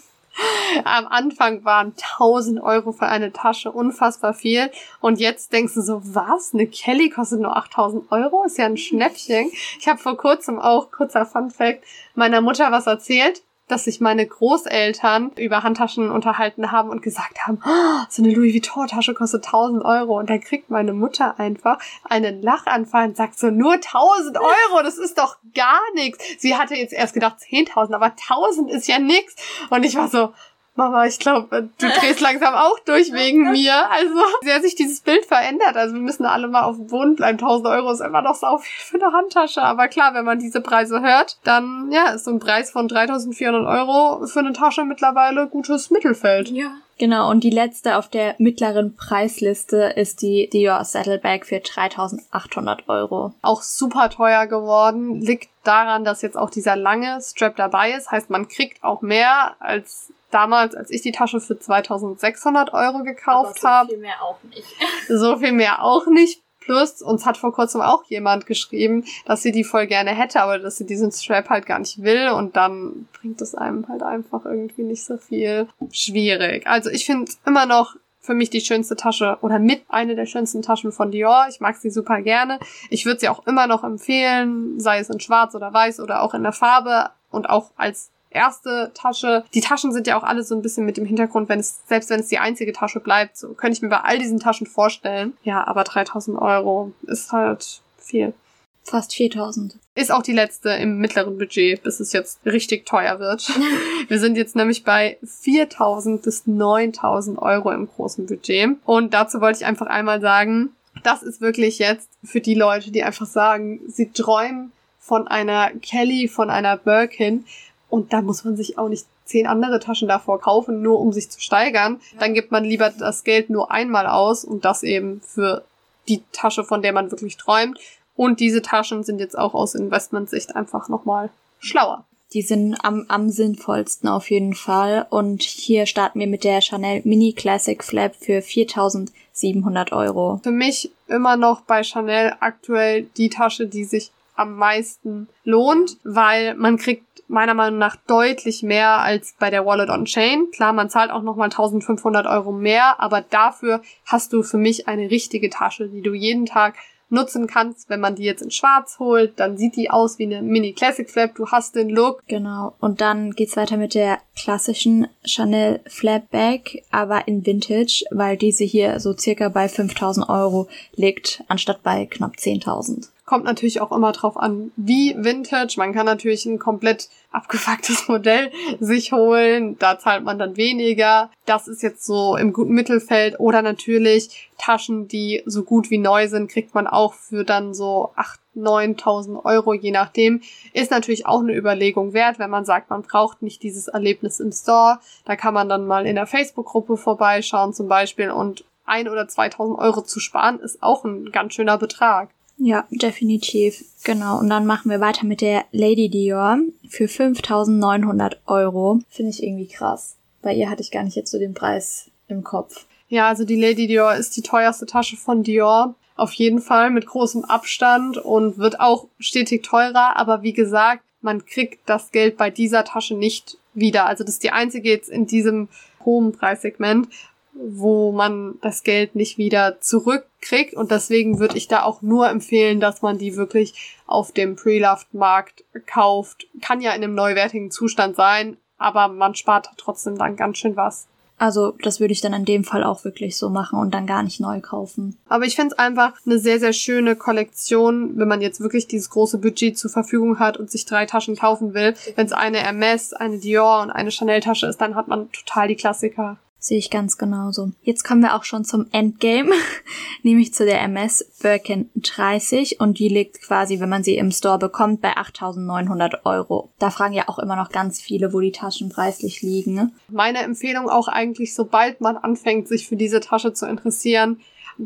Am 0.85 1.07
Anfang 1.07 1.64
waren 1.64 1.94
1000 2.16 2.61
Euro 2.61 2.92
für 2.92 3.07
eine 3.07 3.33
Tasche 3.33 3.70
unfassbar 3.70 4.35
viel. 4.35 4.70
Und 5.01 5.20
jetzt 5.20 5.53
denkst 5.53 5.75
du 5.75 5.83
so, 5.83 6.01
was? 6.03 6.53
Eine 6.53 6.66
Kelly 6.66 7.11
kostet 7.11 7.40
nur 7.40 7.57
8000 7.57 8.11
Euro? 8.11 8.44
Ist 8.44 8.59
ja 8.59 8.66
ein 8.66 8.77
Schnäppchen. 8.77 9.51
Ich 9.79 9.88
habe 9.88 9.99
vor 9.99 10.16
kurzem 10.16 10.59
auch, 10.59 10.90
kurzer 10.90 11.27
Fun 11.27 11.51
Fact, 11.51 11.85
meiner 12.14 12.40
Mutter 12.40 12.73
was 12.73 12.87
erzählt 12.87 13.42
dass 13.68 13.85
sich 13.85 14.00
meine 14.00 14.27
Großeltern 14.27 15.33
über 15.37 15.62
Handtaschen 15.62 16.11
unterhalten 16.11 16.70
haben 16.70 16.90
und 16.90 17.03
gesagt 17.03 17.46
haben, 17.46 17.61
oh, 17.64 18.05
so 18.09 18.22
eine 18.22 18.33
Louis 18.33 18.53
Vuitton-Tasche 18.55 19.14
kostet 19.14 19.46
1000 19.46 19.85
Euro. 19.85 20.18
Und 20.18 20.29
dann 20.29 20.40
kriegt 20.40 20.70
meine 20.70 20.92
Mutter 20.92 21.38
einfach 21.38 21.79
einen 22.05 22.42
Lachanfall 22.42 23.09
und 23.09 23.16
sagt 23.16 23.38
so, 23.38 23.50
nur 23.50 23.74
1000 23.74 24.38
Euro, 24.38 24.83
das 24.83 24.98
ist 24.98 25.18
doch 25.18 25.37
gar 25.55 25.81
nichts. 25.94 26.24
Sie 26.38 26.57
hatte 26.57 26.74
jetzt 26.74 26.92
erst 26.92 27.14
gedacht 27.14 27.37
10.000, 27.38 27.94
aber 27.94 28.07
1000 28.07 28.70
ist 28.70 28.87
ja 28.87 28.98
nichts. 28.98 29.37
Und 29.70 29.85
ich 29.85 29.96
war 29.96 30.09
so, 30.09 30.33
Mama, 30.77 31.07
ich 31.07 31.21
glaube, 31.21 31.69
du 31.79 31.87
drehst 31.87 32.21
langsam 32.21 32.55
auch 32.55 32.79
durch 32.81 33.13
wegen 33.13 33.51
mir. 33.53 33.91
Also, 33.91 34.21
sehr 34.43 34.61
sich 34.61 34.75
dieses 34.75 35.01
Bild 35.01 35.25
verändert. 35.25 35.77
Also, 35.77 35.95
wir 35.95 36.01
müssen 36.01 36.27
alle 36.27 36.49
mal 36.49 36.63
auf 36.63 36.77
dem 36.77 36.89
Boden 36.89 37.15
bleiben. 37.15 37.39
1000 37.39 37.69
Euro 37.69 37.93
ist 37.93 38.01
immer 38.01 38.23
noch 38.23 38.35
so 38.35 38.59
viel 38.59 38.99
für 38.99 39.05
eine 39.05 39.15
Handtasche. 39.15 39.63
Aber 39.63 39.89
klar, 39.89 40.15
wenn 40.15 40.25
man 40.25 40.41
diese 40.41 40.61
Preise 40.61 41.01
hört, 41.01 41.39
dann, 41.45 41.91
ja, 41.93 42.11
ist 42.11 42.25
so 42.25 42.33
ein 42.33 42.41
Preis 42.41 42.71
von 42.71 42.89
3400 42.89 43.67
Euro 43.67 44.27
für 44.27 44.41
eine 44.41 44.53
Tasche 44.53 44.85
mittlerweile 44.85 45.47
gutes 45.47 45.91
Mittelfeld. 45.91 46.49
Ja. 46.51 46.73
Genau, 46.99 47.29
und 47.29 47.43
die 47.43 47.51
letzte 47.51 47.97
auf 47.97 48.09
der 48.09 48.37
mittleren 48.39 48.95
Preisliste 48.95 49.93
ist 49.97 50.23
die 50.23 50.49
Dior 50.53 50.85
Saddleback 50.85 51.45
für 51.45 51.59
3800 51.59 52.89
Euro. 52.89 53.33
Auch 53.43 53.63
super 53.63 54.11
teuer 54.11 54.47
geworden. 54.47 55.21
Liegt 55.21 55.49
daran, 55.65 56.05
dass 56.05 56.23
jetzt 56.23 56.37
auch 56.37 56.51
dieser 56.51 56.77
lange 56.77 57.21
Strap 57.21 57.57
dabei 57.57 57.93
ist. 57.93 58.13
Heißt, 58.13 58.31
man 58.31 58.47
kriegt 58.47 58.85
auch 58.85 59.03
mehr 59.03 59.57
als 59.59 60.13
damals, 60.35 60.75
als 60.75 60.90
ich 60.90 61.03
die 61.03 61.12
Tasche 61.12 61.40
für 61.40 61.59
2600 61.59 62.73
Euro 62.73 63.03
gekauft 63.03 63.62
habe. 63.62 63.88
So 63.88 63.94
viel 63.94 64.03
mehr 64.03 64.23
auch 64.23 64.42
nicht. 64.42 64.66
so 65.09 65.37
viel 65.38 65.53
mehr 65.53 65.83
auch 65.83 66.07
nicht. 66.07 66.42
Plus, 66.61 67.03
uns 67.03 67.27
hat 67.27 67.37
vor 67.37 67.53
kurzem 67.53 67.83
auch 67.83 68.05
jemand 68.05 68.47
geschrieben, 68.47 69.05
dass 69.27 69.42
sie 69.42 69.53
die 69.53 69.64
voll 69.64 69.87
gerne 69.87 70.12
hätte, 70.12 70.40
aber 70.40 70.59
dass 70.59 70.79
sie 70.79 70.87
diesen 70.87 71.12
Strap 71.12 71.51
halt 71.51 71.66
gar 71.66 71.79
nicht 71.79 72.03
will 72.03 72.31
und 72.31 72.57
dann 72.57 73.07
bringt 73.12 73.42
es 73.42 73.55
einem 73.55 73.87
halt 73.87 74.03
einfach 74.03 74.47
irgendwie 74.47 74.83
nicht 74.83 75.05
so 75.05 75.18
viel. 75.18 75.68
Schwierig. 75.92 76.66
Also 76.66 76.88
ich 76.88 77.05
finde 77.05 77.31
immer 77.44 77.66
noch 77.66 77.97
für 78.18 78.33
mich 78.33 78.49
die 78.49 78.62
schönste 78.62 78.97
Tasche 78.97 79.37
oder 79.42 79.59
mit 79.59 79.83
eine 79.88 80.16
der 80.16 80.25
schönsten 80.25 80.62
Taschen 80.62 80.92
von 80.92 81.11
Dior. 81.11 81.44
Ich 81.51 81.61
mag 81.61 81.77
sie 81.77 81.90
super 81.90 82.23
gerne. 82.23 82.59
Ich 82.88 83.05
würde 83.05 83.20
sie 83.20 83.29
auch 83.29 83.47
immer 83.47 83.66
noch 83.66 83.85
empfehlen, 83.85 84.81
sei 84.81 85.01
es 85.01 85.11
in 85.11 85.20
schwarz 85.20 85.55
oder 85.55 85.75
weiß 85.75 86.01
oder 86.01 86.23
auch 86.23 86.33
in 86.33 86.42
der 86.42 86.53
Farbe 86.53 87.11
und 87.31 87.51
auch 87.51 87.73
als 87.77 88.11
erste 88.35 88.90
Tasche. 88.94 89.44
Die 89.55 89.61
Taschen 89.61 89.92
sind 89.92 90.07
ja 90.07 90.18
auch 90.18 90.23
alle 90.23 90.42
so 90.42 90.55
ein 90.55 90.62
bisschen 90.62 90.85
mit 90.85 90.97
dem 90.97 91.07
Hintergrund, 91.07 91.49
wenn 91.49 91.61
es, 91.61 91.81
selbst 91.87 92.11
wenn 92.11 92.20
es 92.20 92.29
die 92.29 92.38
einzige 92.38 92.73
Tasche 92.73 93.01
bleibt, 93.01 93.37
so 93.37 93.55
könnte 93.55 93.77
ich 93.77 93.83
mir 93.83 93.88
bei 93.88 94.01
all 94.01 94.18
diesen 94.18 94.40
Taschen 94.40 94.66
vorstellen. 94.66 95.35
Ja, 95.42 95.66
aber 95.66 95.85
3000 95.85 96.38
Euro 96.40 96.92
ist 97.07 97.33
halt 97.33 97.81
viel. 97.99 98.35
Fast 98.83 99.14
4000. 99.14 99.79
Ist 99.94 100.12
auch 100.12 100.23
die 100.23 100.33
letzte 100.33 100.70
im 100.70 100.99
mittleren 100.99 101.38
Budget, 101.38 101.83
bis 101.83 102.01
es 102.01 102.12
jetzt 102.12 102.40
richtig 102.44 102.85
teuer 102.85 103.18
wird. 103.18 103.49
Wir 104.09 104.18
sind 104.18 104.37
jetzt 104.37 104.57
nämlich 104.57 104.85
bei 104.85 105.16
4000 105.25 106.20
bis 106.20 106.47
9000 106.47 107.38
Euro 107.38 107.70
im 107.70 107.88
großen 107.88 108.27
Budget. 108.27 108.77
Und 108.85 109.14
dazu 109.14 109.40
wollte 109.40 109.61
ich 109.61 109.66
einfach 109.66 109.87
einmal 109.87 110.20
sagen, 110.20 110.70
das 111.03 111.23
ist 111.23 111.40
wirklich 111.40 111.79
jetzt 111.79 112.11
für 112.23 112.40
die 112.40 112.55
Leute, 112.55 112.90
die 112.90 113.03
einfach 113.03 113.27
sagen, 113.27 113.81
sie 113.88 114.11
träumen 114.11 114.73
von 115.01 115.29
einer 115.29 115.70
Kelly, 115.70 116.29
von 116.29 116.51
einer 116.51 116.77
Birkin, 116.77 117.44
und 117.88 118.12
da 118.12 118.23
muss 118.23 118.44
man 118.44 118.57
sich 118.57 118.79
auch 118.79 118.88
nicht 118.88 119.07
zehn 119.25 119.47
andere 119.47 119.81
Taschen 119.81 120.09
davor 120.09 120.40
kaufen, 120.40 120.83
nur 120.83 121.01
um 121.01 121.12
sich 121.12 121.31
zu 121.31 121.40
steigern. 121.40 122.01
Dann 122.18 122.35
gibt 122.35 122.51
man 122.51 122.64
lieber 122.64 122.90
das 122.90 123.25
Geld 123.25 123.51
nur 123.51 123.70
einmal 123.70 124.07
aus 124.07 124.44
und 124.44 124.64
das 124.64 124.83
eben 124.83 125.20
für 125.20 125.64
die 126.09 126.23
Tasche, 126.33 126.64
von 126.64 126.83
der 126.83 126.92
man 126.92 127.11
wirklich 127.11 127.37
träumt. 127.37 127.79
Und 128.16 128.40
diese 128.40 128.62
Taschen 128.62 129.03
sind 129.03 129.18
jetzt 129.18 129.38
auch 129.38 129.55
aus 129.55 129.75
Investmentsicht 129.75 130.55
einfach 130.55 130.88
nochmal 130.88 131.31
schlauer. 131.59 132.05
Die 132.33 132.42
sind 132.42 132.77
am, 132.83 133.07
am 133.09 133.31
sinnvollsten 133.31 134.09
auf 134.09 134.29
jeden 134.29 134.55
Fall. 134.55 135.07
Und 135.09 135.42
hier 135.42 135.87
starten 135.87 136.18
wir 136.18 136.27
mit 136.27 136.42
der 136.42 136.61
Chanel 136.61 137.03
Mini 137.05 137.33
Classic 137.33 137.83
Flap 137.83 138.16
für 138.16 138.42
4700 138.42 139.92
Euro. 139.92 140.40
Für 140.42 140.51
mich 140.51 140.90
immer 141.07 141.37
noch 141.37 141.61
bei 141.61 141.85
Chanel 141.85 142.35
aktuell 142.40 143.05
die 143.16 143.31
Tasche, 143.31 143.68
die 143.68 143.85
sich 143.85 144.11
am 144.37 144.57
meisten 144.57 145.29
lohnt, 145.44 145.99
weil 146.05 146.55
man 146.55 146.77
kriegt 146.77 147.05
meiner 147.29 147.55
Meinung 147.55 147.79
nach 147.79 147.97
deutlich 148.07 148.62
mehr 148.62 148.99
als 148.99 149.35
bei 149.38 149.51
der 149.51 149.64
Wallet 149.64 149.90
on 149.90 150.05
Chain. 150.05 150.49
Klar, 150.53 150.73
man 150.73 150.90
zahlt 150.90 151.11
auch 151.11 151.23
nochmal 151.23 151.47
1500 151.47 152.27
Euro 152.27 152.53
mehr, 152.53 153.01
aber 153.01 153.23
dafür 153.23 153.83
hast 154.05 154.33
du 154.33 154.42
für 154.42 154.59
mich 154.59 154.88
eine 154.88 155.11
richtige 155.11 155.51
Tasche, 155.51 155.88
die 155.88 156.03
du 156.03 156.12
jeden 156.12 156.47
Tag 156.47 156.75
nutzen 157.11 157.47
kannst. 157.47 157.88
Wenn 157.88 158.01
man 158.01 158.14
die 158.16 158.25
jetzt 158.25 158.42
in 158.42 158.51
schwarz 158.51 158.99
holt, 158.99 159.38
dann 159.38 159.57
sieht 159.57 159.77
die 159.77 159.90
aus 159.90 160.18
wie 160.18 160.25
eine 160.25 160.42
Mini 160.42 160.73
Classic 160.73 161.09
Flap. 161.09 161.35
Du 161.35 161.49
hast 161.49 161.77
den 161.77 161.88
Look. 161.88 162.23
Genau. 162.27 162.75
Und 162.81 163.01
dann 163.01 163.33
geht's 163.33 163.57
weiter 163.57 163.77
mit 163.77 163.94
der 163.94 164.18
klassischen 164.37 165.07
Chanel 165.25 165.81
Flap 165.87 166.31
Bag, 166.31 166.83
aber 166.90 167.27
in 167.29 167.47
Vintage, 167.47 168.05
weil 168.11 168.37
diese 168.37 168.64
hier 168.64 169.01
so 169.01 169.16
circa 169.16 169.49
bei 169.49 169.68
5000 169.68 170.29
Euro 170.29 170.68
liegt, 170.94 171.42
anstatt 171.49 171.83
bei 171.83 172.07
knapp 172.07 172.35
10.000. 172.37 173.09
Kommt 173.25 173.45
natürlich 173.45 173.81
auch 173.81 173.91
immer 173.91 174.13
drauf 174.13 174.37
an, 174.37 174.71
wie 174.77 175.15
Vintage. 175.17 175.75
Man 175.79 175.95
kann 175.95 176.07
natürlich 176.07 176.45
ein 176.45 176.59
komplett 176.59 177.09
abgefucktes 177.33 178.09
Modell 178.09 178.51
sich 178.81 179.13
holen. 179.13 179.79
Da 179.79 179.99
zahlt 179.99 180.25
man 180.25 180.39
dann 180.39 180.57
weniger. 180.57 181.31
Das 181.47 181.67
ist 181.67 181.83
jetzt 181.83 182.05
so 182.05 182.37
im 182.37 182.53
guten 182.53 182.73
Mittelfeld. 182.73 183.41
Oder 183.41 183.63
natürlich 183.63 184.51
Taschen, 184.59 185.09
die 185.09 185.43
so 185.47 185.63
gut 185.63 185.91
wie 185.91 185.99
neu 185.99 186.29
sind, 186.29 186.51
kriegt 186.51 186.75
man 186.75 186.87
auch 186.87 187.15
für 187.15 187.45
dann 187.45 187.73
so 187.73 188.11
8.000, 188.17 188.39
9.000 188.57 189.45
Euro, 189.45 189.75
je 189.75 189.91
nachdem. 189.91 190.41
Ist 190.73 190.91
natürlich 190.91 191.27
auch 191.27 191.41
eine 191.41 191.57
Überlegung 191.57 192.13
wert, 192.13 192.39
wenn 192.39 192.51
man 192.51 192.65
sagt, 192.65 192.91
man 192.91 193.03
braucht 193.03 193.43
nicht 193.43 193.63
dieses 193.63 193.89
Erlebnis 193.89 194.41
im 194.41 194.53
Store. 194.53 195.01
Da 195.25 195.37
kann 195.37 195.55
man 195.55 195.69
dann 195.69 195.87
mal 195.87 196.07
in 196.07 196.15
der 196.15 196.27
Facebook-Gruppe 196.27 196.97
vorbeischauen 196.97 197.73
zum 197.73 197.89
Beispiel 197.89 198.31
und 198.31 198.65
ein 198.87 199.09
oder 199.09 199.27
2000 199.27 199.79
Euro 199.79 200.03
zu 200.03 200.21
sparen 200.21 200.61
ist 200.61 200.83
auch 200.83 201.05
ein 201.05 201.33
ganz 201.33 201.55
schöner 201.55 201.79
Betrag. 201.79 202.29
Ja, 202.57 202.87
definitiv. 202.90 203.85
Genau. 204.05 204.38
Und 204.38 204.49
dann 204.49 204.67
machen 204.67 204.90
wir 204.90 205.01
weiter 205.01 205.27
mit 205.27 205.40
der 205.40 205.64
Lady 205.73 206.09
Dior 206.09 206.59
für 206.88 207.09
5900 207.09 208.40
Euro. 208.47 209.01
Finde 209.09 209.31
ich 209.31 209.43
irgendwie 209.43 209.67
krass. 209.67 210.17
Bei 210.43 210.55
ihr 210.55 210.71
hatte 210.71 210.83
ich 210.83 210.90
gar 210.90 211.03
nicht 211.03 211.17
jetzt 211.17 211.31
so 211.31 211.38
den 211.38 211.55
Preis 211.55 212.11
im 212.29 212.45
Kopf. 212.45 212.87
Ja, 213.09 213.29
also 213.29 213.45
die 213.45 213.61
Lady 213.61 213.87
Dior 213.87 214.14
ist 214.14 214.37
die 214.37 214.43
teuerste 214.43 214.87
Tasche 214.87 215.17
von 215.17 215.43
Dior. 215.43 215.95
Auf 216.17 216.33
jeden 216.33 216.61
Fall 216.61 216.90
mit 216.90 217.07
großem 217.07 217.45
Abstand 217.45 218.19
und 218.19 218.59
wird 218.59 218.79
auch 218.79 219.09
stetig 219.19 219.64
teurer. 219.64 220.17
Aber 220.17 220.43
wie 220.43 220.53
gesagt, 220.53 221.03
man 221.21 221.45
kriegt 221.45 221.88
das 221.88 222.12
Geld 222.12 222.37
bei 222.37 222.51
dieser 222.51 222.85
Tasche 222.85 223.14
nicht 223.14 223.59
wieder. 223.73 224.07
Also 224.07 224.23
das 224.23 224.35
ist 224.35 224.45
die 224.45 224.53
einzige 224.53 224.90
jetzt 224.90 225.09
in 225.09 225.27
diesem 225.27 225.69
hohen 226.05 226.33
Preissegment, 226.33 227.09
wo 227.55 228.12
man 228.12 228.59
das 228.61 228.83
Geld 228.83 229.14
nicht 229.14 229.38
wieder 229.38 229.81
zurückkriegt. 229.81 230.75
Und 230.75 230.90
deswegen 230.90 231.38
würde 231.38 231.57
ich 231.57 231.69
da 231.69 231.83
auch 231.83 232.03
nur 232.03 232.29
empfehlen, 232.29 232.81
dass 232.81 233.03
man 233.03 233.19
die 233.19 233.37
wirklich 233.37 233.97
auf 234.07 234.33
dem 234.33 234.57
Pre-Loved-Markt 234.57 235.64
kauft. 235.87 236.47
Kann 236.61 236.81
ja 236.81 236.93
in 236.93 237.03
einem 237.03 237.14
neuwertigen 237.14 237.71
Zustand 237.71 238.17
sein, 238.17 238.57
aber 238.79 239.09
man 239.09 239.35
spart 239.35 239.71
trotzdem 239.77 240.19
dann 240.19 240.37
ganz 240.37 240.59
schön 240.59 240.77
was. 240.77 241.07
Also 241.37 241.75
das 241.83 241.99
würde 241.99 242.12
ich 242.12 242.21
dann 242.21 242.33
in 242.33 242.45
dem 242.45 242.62
Fall 242.62 242.85
auch 242.85 243.05
wirklich 243.05 243.37
so 243.37 243.51
machen 243.51 243.79
und 243.79 243.93
dann 243.93 244.07
gar 244.07 244.23
nicht 244.23 244.40
neu 244.40 244.61
kaufen. 244.61 245.19
Aber 245.29 245.45
ich 245.45 245.57
finde 245.57 245.73
es 245.73 245.79
einfach 245.79 246.14
eine 246.25 246.38
sehr, 246.38 246.61
sehr 246.61 246.73
schöne 246.73 247.17
Kollektion, 247.17 248.17
wenn 248.17 248.29
man 248.29 248.40
jetzt 248.40 248.61
wirklich 248.61 248.87
dieses 248.87 249.11
große 249.11 249.38
Budget 249.38 249.77
zur 249.77 249.90
Verfügung 249.90 250.38
hat 250.38 250.57
und 250.57 250.71
sich 250.71 250.87
drei 250.87 251.07
Taschen 251.07 251.37
kaufen 251.37 251.75
will. 251.75 251.95
Wenn 252.14 252.27
es 252.27 252.33
eine 252.33 252.59
Hermes, 252.59 253.12
eine 253.12 253.38
Dior 253.38 253.83
und 253.83 253.90
eine 253.90 254.12
Chanel-Tasche 254.12 254.67
ist, 254.67 254.81
dann 254.81 254.95
hat 254.95 255.09
man 255.09 255.31
total 255.33 255.69
die 255.69 255.77
Klassiker. 255.77 256.38
Sehe 256.66 256.79
ich 256.79 256.88
ganz 256.88 257.18
genauso. 257.18 257.72
Jetzt 257.83 258.05
kommen 258.05 258.22
wir 258.22 258.35
auch 258.35 258.44
schon 258.44 258.64
zum 258.64 258.87
Endgame, 258.90 259.53
nämlich 260.22 260.55
zu 260.55 260.64
der 260.64 260.81
MS 260.81 261.31
Birkin 261.42 261.90
30 261.96 262.81
und 262.81 262.98
die 262.98 263.11
liegt 263.11 263.42
quasi, 263.42 263.81
wenn 263.81 263.90
man 263.90 264.03
sie 264.03 264.16
im 264.16 264.31
Store 264.31 264.59
bekommt, 264.59 265.03
bei 265.03 265.14
8.900 265.14 266.24
Euro. 266.24 266.72
Da 266.79 266.88
fragen 266.88 267.12
ja 267.12 267.29
auch 267.29 267.38
immer 267.38 267.57
noch 267.57 267.68
ganz 267.68 268.00
viele, 268.00 268.33
wo 268.33 268.40
die 268.40 268.50
Taschen 268.50 268.88
preislich 268.88 269.42
liegen. 269.42 269.74
Ne? 269.74 269.92
Meine 270.09 270.38
Empfehlung 270.38 270.88
auch 270.88 271.09
eigentlich, 271.09 271.55
sobald 271.55 272.00
man 272.00 272.16
anfängt, 272.16 272.66
sich 272.66 272.88
für 272.88 272.96
diese 272.96 273.20
Tasche 273.20 273.53
zu 273.53 273.66
interessieren, 273.66 274.40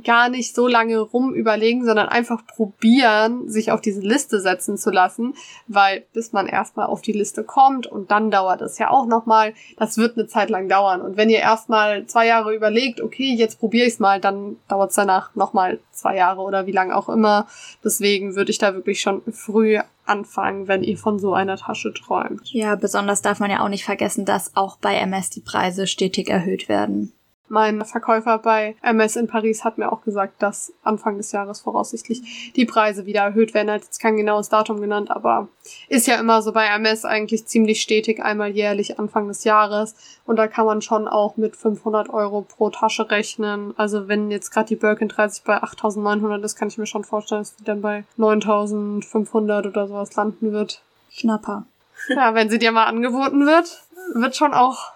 gar 0.05 0.29
nicht 0.29 0.55
so 0.55 0.67
lange 0.67 0.99
rum 0.99 1.35
überlegen, 1.35 1.85
sondern 1.85 2.09
einfach 2.09 2.47
probieren, 2.47 3.49
sich 3.49 3.73
auf 3.73 3.81
diese 3.81 4.01
Liste 4.01 4.41
setzen 4.41 4.77
zu 4.77 4.91
lassen, 4.91 5.35
weil 5.67 6.05
bis 6.13 6.33
man 6.33 6.47
erstmal 6.47 6.87
auf 6.87 7.03
die 7.03 7.13
Liste 7.13 7.45
kommt 7.45 7.87
und 7.87 8.11
dann 8.11 8.31
dauert 8.31 8.61
es 8.63 8.79
ja 8.79 8.91
auch 8.91 9.07
nochmal, 9.07 9.55
das 9.77 9.97
wird 9.97 10.17
eine 10.17 10.27
Zeit 10.27 10.51
lang 10.51 10.69
dauern. 10.69 11.01
Und 11.01 11.17
wenn 11.17 11.31
ihr 11.31 11.39
erstmal 11.39 12.07
zwei 12.07 12.27
Jahre 12.27 12.55
überlegt, 12.55 13.01
okay, 13.01 13.35
jetzt 13.35 13.59
probiere 13.59 13.87
ich 13.87 13.95
es 13.95 13.99
mal, 13.99 14.21
dann 14.21 14.57
dauert 14.69 14.91
es 14.91 14.97
danach 14.97 15.35
nochmal 15.35 15.79
zwei 15.93 16.17
Jahre 16.17 16.43
oder 16.43 16.67
wie 16.67 16.73
lange 16.73 16.97
auch 16.97 17.09
immer. 17.09 17.47
Deswegen 17.85 18.37
würde 18.37 18.51
ich 18.51 18.59
da 18.59 18.75
wirklich 18.75 19.01
schon 19.01 19.23
früh 19.33 19.79
anfangen, 20.05 20.69
wenn 20.69 20.83
ihr 20.83 20.97
von 20.97 21.19
so 21.19 21.35
einer 21.35 21.57
Tasche 21.57 21.93
träumt. 21.93 22.53
Ja, 22.53 22.77
besonders 22.77 23.23
darf 23.23 23.41
man 23.41 23.51
ja 23.51 23.61
auch 23.61 23.69
nicht 23.69 23.85
vergessen, 23.85 24.25
dass 24.25 24.57
auch 24.57 24.77
bei 24.77 24.97
MS 24.97 25.31
die 25.31 25.41
Preise 25.41 25.87
stetig 25.87 26.29
erhöht 26.31 26.69
werden. 26.69 27.13
Mein 27.49 27.85
Verkäufer 27.85 28.39
bei 28.39 28.77
MS 28.83 29.17
in 29.17 29.27
Paris 29.27 29.65
hat 29.65 29.79
mir 29.79 29.91
auch 29.91 30.03
gesagt, 30.03 30.43
dass 30.43 30.73
Anfang 30.83 31.17
des 31.17 31.33
Jahres 31.33 31.61
voraussichtlich 31.61 32.53
die 32.55 32.67
Preise 32.67 33.07
wieder 33.07 33.23
erhöht 33.23 33.55
werden. 33.55 33.69
Er 33.69 33.75
hat 33.75 33.85
jetzt 33.85 34.01
kein 34.01 34.17
genaues 34.17 34.49
Datum 34.49 34.81
genannt, 34.81 35.11
aber 35.11 35.49
ist 35.89 36.07
ja 36.07 36.17
immer 36.17 36.43
so 36.43 36.53
bei 36.53 36.67
MS 36.67 37.05
eigentlich 37.05 37.47
ziemlich 37.47 37.81
stetig, 37.81 38.23
einmal 38.23 38.51
jährlich 38.51 38.99
Anfang 38.99 39.29
des 39.29 39.45
Jahres. 39.45 39.95
Und 40.27 40.37
da 40.37 40.47
kann 40.47 40.67
man 40.67 40.83
schon 40.83 41.09
auch 41.09 41.37
mit 41.37 41.57
500 41.57 42.11
Euro 42.11 42.43
pro 42.43 42.71
Tasche 42.71 43.11
rechnen. 43.11 43.75
Also 43.77 44.09
wenn 44.09 44.31
jetzt 44.31 44.51
gerade 44.51 44.69
die 44.69 44.77
Birkin 44.77 45.09
30 45.09 45.45
bei 45.45 45.63
8.900 45.63 46.43
ist, 46.43 46.57
kann 46.57 46.69
ich 46.69 46.79
mir 46.79 46.87
schon 46.87 47.05
vorstellen, 47.05 47.41
dass 47.41 47.57
die 47.57 47.65
dann 47.65 47.81
bei 47.81 48.05
9.500 48.19 49.69
oder 49.69 49.89
sowas 49.89 50.15
landen 50.17 50.53
wird. 50.53 50.83
Schnapper. 51.11 51.65
Ja, 52.09 52.35
wenn 52.35 52.49
sie 52.51 52.59
dir 52.59 52.73
mal 52.73 52.85
angeboten 52.85 53.47
wird, 53.47 53.83
wird 54.15 54.37
schon 54.37 54.55
auch 54.55 54.93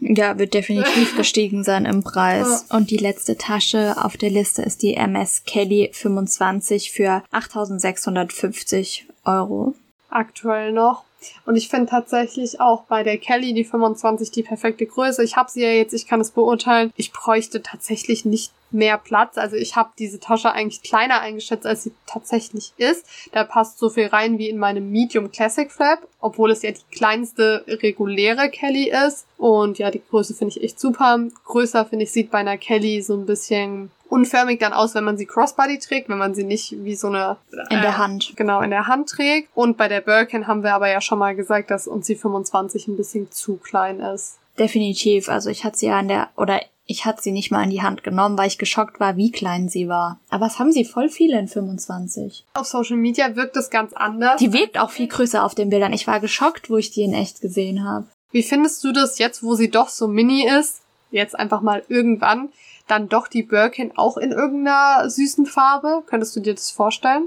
ja, 0.00 0.38
wird 0.38 0.54
definitiv 0.54 1.16
gestiegen 1.16 1.64
sein 1.64 1.84
im 1.84 2.02
Preis. 2.02 2.66
Und 2.70 2.90
die 2.90 2.96
letzte 2.96 3.36
Tasche 3.36 3.96
auf 4.02 4.16
der 4.16 4.30
Liste 4.30 4.62
ist 4.62 4.82
die 4.82 4.94
MS 4.94 5.44
Kelly 5.44 5.90
25 5.92 6.92
für 6.92 7.22
8650 7.30 9.06
Euro. 9.24 9.74
Aktuell 10.10 10.72
noch. 10.72 11.05
Und 11.44 11.56
ich 11.56 11.68
finde 11.68 11.86
tatsächlich 11.86 12.60
auch 12.60 12.82
bei 12.84 13.02
der 13.02 13.18
Kelly 13.18 13.54
die 13.54 13.64
25 13.64 14.30
die 14.30 14.42
perfekte 14.42 14.86
Größe. 14.86 15.22
Ich 15.22 15.36
habe 15.36 15.50
sie 15.50 15.62
ja 15.62 15.70
jetzt, 15.70 15.92
ich 15.92 16.06
kann 16.06 16.20
es 16.20 16.30
beurteilen. 16.30 16.92
Ich 16.96 17.12
bräuchte 17.12 17.62
tatsächlich 17.62 18.24
nicht 18.24 18.52
mehr 18.70 18.98
Platz. 18.98 19.38
Also 19.38 19.56
ich 19.56 19.76
habe 19.76 19.90
diese 19.98 20.20
Tasche 20.20 20.52
eigentlich 20.52 20.82
kleiner 20.82 21.20
eingeschätzt, 21.20 21.66
als 21.66 21.84
sie 21.84 21.92
tatsächlich 22.06 22.72
ist. 22.76 23.06
Da 23.32 23.44
passt 23.44 23.78
so 23.78 23.90
viel 23.90 24.06
rein 24.06 24.38
wie 24.38 24.48
in 24.48 24.58
meinem 24.58 24.90
Medium 24.90 25.30
Classic 25.30 25.70
Flap, 25.70 26.06
obwohl 26.20 26.50
es 26.50 26.62
ja 26.62 26.72
die 26.72 26.96
kleinste 26.96 27.64
reguläre 27.66 28.50
Kelly 28.50 28.92
ist. 29.06 29.26
Und 29.38 29.78
ja, 29.78 29.90
die 29.90 30.02
Größe 30.02 30.34
finde 30.34 30.56
ich 30.56 30.62
echt 30.62 30.80
super. 30.80 31.18
Größer 31.44 31.86
finde 31.86 32.04
ich 32.04 32.12
sieht 32.12 32.30
bei 32.30 32.38
einer 32.38 32.58
Kelly 32.58 33.02
so 33.02 33.14
ein 33.14 33.26
bisschen 33.26 33.90
unförmig 34.08 34.60
dann 34.60 34.72
aus, 34.72 34.94
wenn 34.94 35.04
man 35.04 35.16
sie 35.16 35.26
Crossbody 35.26 35.78
trägt, 35.78 36.08
wenn 36.08 36.18
man 36.18 36.34
sie 36.34 36.44
nicht 36.44 36.84
wie 36.84 36.94
so 36.94 37.08
eine 37.08 37.36
äh, 37.52 37.74
in 37.74 37.82
der 37.82 37.98
Hand 37.98 38.32
genau 38.36 38.60
in 38.60 38.70
der 38.70 38.86
Hand 38.86 39.08
trägt. 39.08 39.48
Und 39.54 39.76
bei 39.76 39.88
der 39.88 40.00
Birkin 40.00 40.46
haben 40.46 40.62
wir 40.62 40.74
aber 40.74 40.90
ja 40.90 41.00
schon 41.00 41.18
mal 41.18 41.34
gesagt, 41.34 41.70
dass 41.70 41.86
uns 41.86 42.06
die 42.06 42.16
25 42.16 42.88
ein 42.88 42.96
bisschen 42.96 43.30
zu 43.30 43.56
klein 43.56 44.00
ist. 44.00 44.38
Definitiv. 44.58 45.28
Also 45.28 45.50
ich 45.50 45.64
hatte 45.64 45.78
sie 45.78 45.86
ja 45.86 46.00
in 46.00 46.08
der 46.08 46.28
oder 46.36 46.60
ich 46.86 47.04
hatte 47.04 47.20
sie 47.20 47.32
nicht 47.32 47.50
mal 47.50 47.64
in 47.64 47.70
die 47.70 47.82
Hand 47.82 48.04
genommen, 48.04 48.38
weil 48.38 48.46
ich 48.46 48.58
geschockt 48.58 49.00
war, 49.00 49.16
wie 49.16 49.32
klein 49.32 49.68
sie 49.68 49.88
war. 49.88 50.20
Aber 50.30 50.46
es 50.46 50.58
haben 50.58 50.70
sie 50.70 50.84
voll 50.84 51.08
viele 51.08 51.38
in 51.38 51.48
25. 51.48 52.44
Auf 52.54 52.66
Social 52.66 52.96
Media 52.96 53.34
wirkt 53.34 53.56
es 53.56 53.70
ganz 53.70 53.92
anders. 53.92 54.38
Die 54.38 54.52
wirkt 54.52 54.78
auch 54.78 54.90
viel 54.90 55.08
größer 55.08 55.44
auf 55.44 55.54
den 55.54 55.68
Bildern. 55.68 55.92
Ich 55.92 56.06
war 56.06 56.20
geschockt, 56.20 56.70
wo 56.70 56.76
ich 56.76 56.92
die 56.92 57.02
in 57.02 57.12
echt 57.12 57.40
gesehen 57.40 57.84
habe. 57.84 58.06
Wie 58.30 58.42
findest 58.42 58.84
du 58.84 58.92
das 58.92 59.18
jetzt, 59.18 59.42
wo 59.42 59.54
sie 59.54 59.70
doch 59.70 59.88
so 59.88 60.06
mini 60.06 60.46
ist? 60.46 60.82
Jetzt 61.10 61.38
einfach 61.38 61.60
mal 61.60 61.82
irgendwann 61.88 62.50
dann 62.88 63.08
doch 63.08 63.28
die 63.28 63.42
Birkin 63.42 63.92
auch 63.96 64.16
in 64.16 64.32
irgendeiner 64.32 65.08
süßen 65.08 65.46
Farbe? 65.46 66.02
Könntest 66.06 66.36
du 66.36 66.40
dir 66.40 66.54
das 66.54 66.70
vorstellen? 66.70 67.24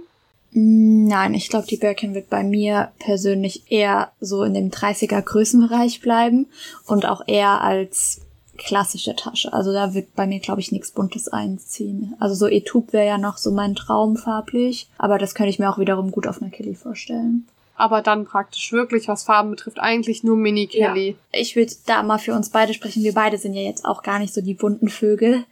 Mm, 0.51 1.05
nein, 1.05 1.33
ich 1.33 1.49
glaube, 1.49 1.67
die 1.67 1.77
Birkin 1.77 2.15
wird 2.15 2.29
bei 2.29 2.43
mir 2.43 2.91
persönlich 2.99 3.71
eher 3.71 4.11
so 4.19 4.43
in 4.43 4.53
dem 4.53 4.71
30er 4.71 5.21
Größenbereich 5.21 6.01
bleiben 6.01 6.47
und 6.85 7.05
auch 7.05 7.21
eher 7.27 7.61
als 7.61 8.21
klassische 8.57 9.15
Tasche. 9.15 9.53
Also 9.53 9.71
da 9.71 9.93
wird 9.93 10.15
bei 10.15 10.27
mir, 10.27 10.39
glaube 10.39 10.59
ich, 10.59 10.71
nichts 10.71 10.91
Buntes 10.91 11.29
einziehen. 11.29 12.15
Also 12.19 12.35
so 12.35 12.47
Etub 12.47 12.91
wäre 12.91 13.07
ja 13.07 13.17
noch 13.17 13.37
so 13.37 13.51
mein 13.51 13.75
Traum 13.75 14.17
farblich, 14.17 14.89
aber 14.97 15.17
das 15.17 15.33
könnte 15.33 15.49
ich 15.49 15.59
mir 15.59 15.69
auch 15.69 15.77
wiederum 15.77 16.11
gut 16.11 16.27
auf 16.27 16.41
einer 16.41 16.51
Kelly 16.51 16.75
vorstellen 16.75 17.47
aber 17.79 18.01
dann 18.01 18.25
praktisch 18.25 18.73
wirklich, 18.73 19.07
was 19.07 19.23
Farben 19.23 19.51
betrifft, 19.51 19.79
eigentlich 19.79 20.21
nur 20.21 20.35
Mini 20.35 20.67
Kelly. 20.67 21.11
Ja. 21.11 21.39
Ich 21.39 21.55
würde 21.55 21.71
da 21.85 22.03
mal 22.03 22.17
für 22.19 22.33
uns 22.33 22.49
beide 22.49 22.73
sprechen. 22.73 23.05
Wir 23.05 23.13
beide 23.13 23.37
sind 23.37 23.53
ja 23.53 23.61
jetzt 23.61 23.85
auch 23.85 24.03
gar 24.03 24.19
nicht 24.19 24.33
so 24.33 24.41
die 24.41 24.53
bunten 24.53 24.89
Vögel. 24.89 25.45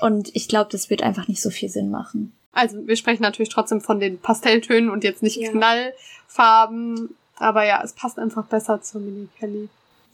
Und 0.00 0.34
ich 0.34 0.48
glaube, 0.48 0.70
das 0.72 0.90
wird 0.90 1.04
einfach 1.04 1.28
nicht 1.28 1.40
so 1.40 1.50
viel 1.50 1.68
Sinn 1.68 1.88
machen. 1.88 2.32
Also 2.50 2.84
wir 2.84 2.96
sprechen 2.96 3.22
natürlich 3.22 3.50
trotzdem 3.50 3.80
von 3.80 4.00
den 4.00 4.18
Pastelltönen 4.18 4.90
und 4.90 5.04
jetzt 5.04 5.22
nicht 5.22 5.36
ja. 5.36 5.52
Knallfarben. 5.52 7.14
Aber 7.36 7.64
ja, 7.64 7.80
es 7.84 7.92
passt 7.92 8.18
einfach 8.18 8.46
besser 8.46 8.82
zur 8.82 9.00
Mini 9.00 9.28
Kelly. 9.38 9.68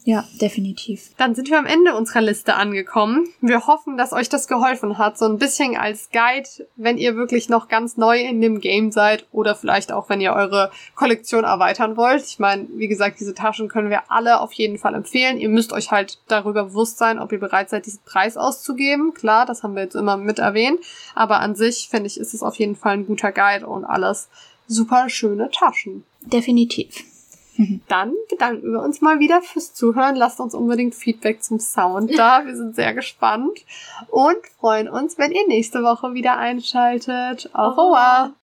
Ja, 0.07 0.23
definitiv. 0.39 1.09
Dann 1.17 1.33
sind 1.33 1.49
wir 1.49 1.57
am 1.57 1.65
Ende 1.65 1.95
unserer 1.95 2.21
Liste 2.21 2.53
angekommen. 2.53 3.27
Wir 3.41 3.65
hoffen, 3.65 3.97
dass 3.97 4.13
euch 4.13 4.29
das 4.29 4.47
geholfen 4.47 4.99
hat, 4.99 5.17
so 5.17 5.25
ein 5.25 5.39
bisschen 5.39 5.75
als 5.75 6.11
Guide, 6.11 6.47
wenn 6.75 6.99
ihr 6.99 7.15
wirklich 7.15 7.49
noch 7.49 7.67
ganz 7.69 7.97
neu 7.97 8.21
in 8.21 8.39
dem 8.39 8.61
Game 8.61 8.91
seid 8.91 9.25
oder 9.31 9.55
vielleicht 9.55 9.91
auch, 9.91 10.07
wenn 10.07 10.21
ihr 10.21 10.33
eure 10.33 10.71
Kollektion 10.93 11.43
erweitern 11.43 11.97
wollt. 11.97 12.23
Ich 12.23 12.37
meine, 12.37 12.67
wie 12.75 12.87
gesagt, 12.87 13.19
diese 13.19 13.33
Taschen 13.33 13.67
können 13.67 13.89
wir 13.89 14.11
alle 14.11 14.41
auf 14.41 14.53
jeden 14.53 14.77
Fall 14.77 14.93
empfehlen. 14.93 15.39
Ihr 15.39 15.49
müsst 15.49 15.73
euch 15.73 15.89
halt 15.89 16.19
darüber 16.27 16.65
bewusst 16.65 16.99
sein, 16.99 17.17
ob 17.17 17.31
ihr 17.31 17.39
bereit 17.39 17.71
seid, 17.71 17.87
diesen 17.87 18.03
Preis 18.05 18.37
auszugeben. 18.37 19.15
Klar, 19.15 19.47
das 19.47 19.63
haben 19.63 19.73
wir 19.73 19.81
jetzt 19.81 19.95
immer 19.95 20.17
mit 20.17 20.37
erwähnt. 20.37 20.81
Aber 21.15 21.39
an 21.39 21.55
sich, 21.55 21.87
finde 21.89 22.05
ich, 22.05 22.19
ist 22.19 22.35
es 22.35 22.43
auf 22.43 22.57
jeden 22.57 22.75
Fall 22.75 22.93
ein 22.93 23.07
guter 23.07 23.31
Guide 23.31 23.65
und 23.65 23.85
alles 23.85 24.29
super 24.67 25.09
schöne 25.09 25.49
Taschen. 25.49 26.03
Definitiv. 26.21 27.05
Dann 27.87 28.13
bedanken 28.29 28.71
wir 28.71 28.81
uns 28.81 29.01
mal 29.01 29.19
wieder 29.19 29.41
fürs 29.41 29.73
Zuhören. 29.73 30.15
Lasst 30.15 30.39
uns 30.39 30.53
unbedingt 30.53 30.95
Feedback 30.95 31.43
zum 31.43 31.59
Sound 31.59 32.17
da. 32.17 32.41
Wir 32.45 32.55
sind 32.55 32.75
sehr 32.75 32.93
gespannt 32.93 33.65
und 34.09 34.37
freuen 34.59 34.89
uns, 34.89 35.17
wenn 35.17 35.31
ihr 35.31 35.47
nächste 35.47 35.83
Woche 35.83 36.13
wieder 36.13 36.37
einschaltet. 36.37 37.49
Au 37.53 37.69
revoir! 37.69 38.31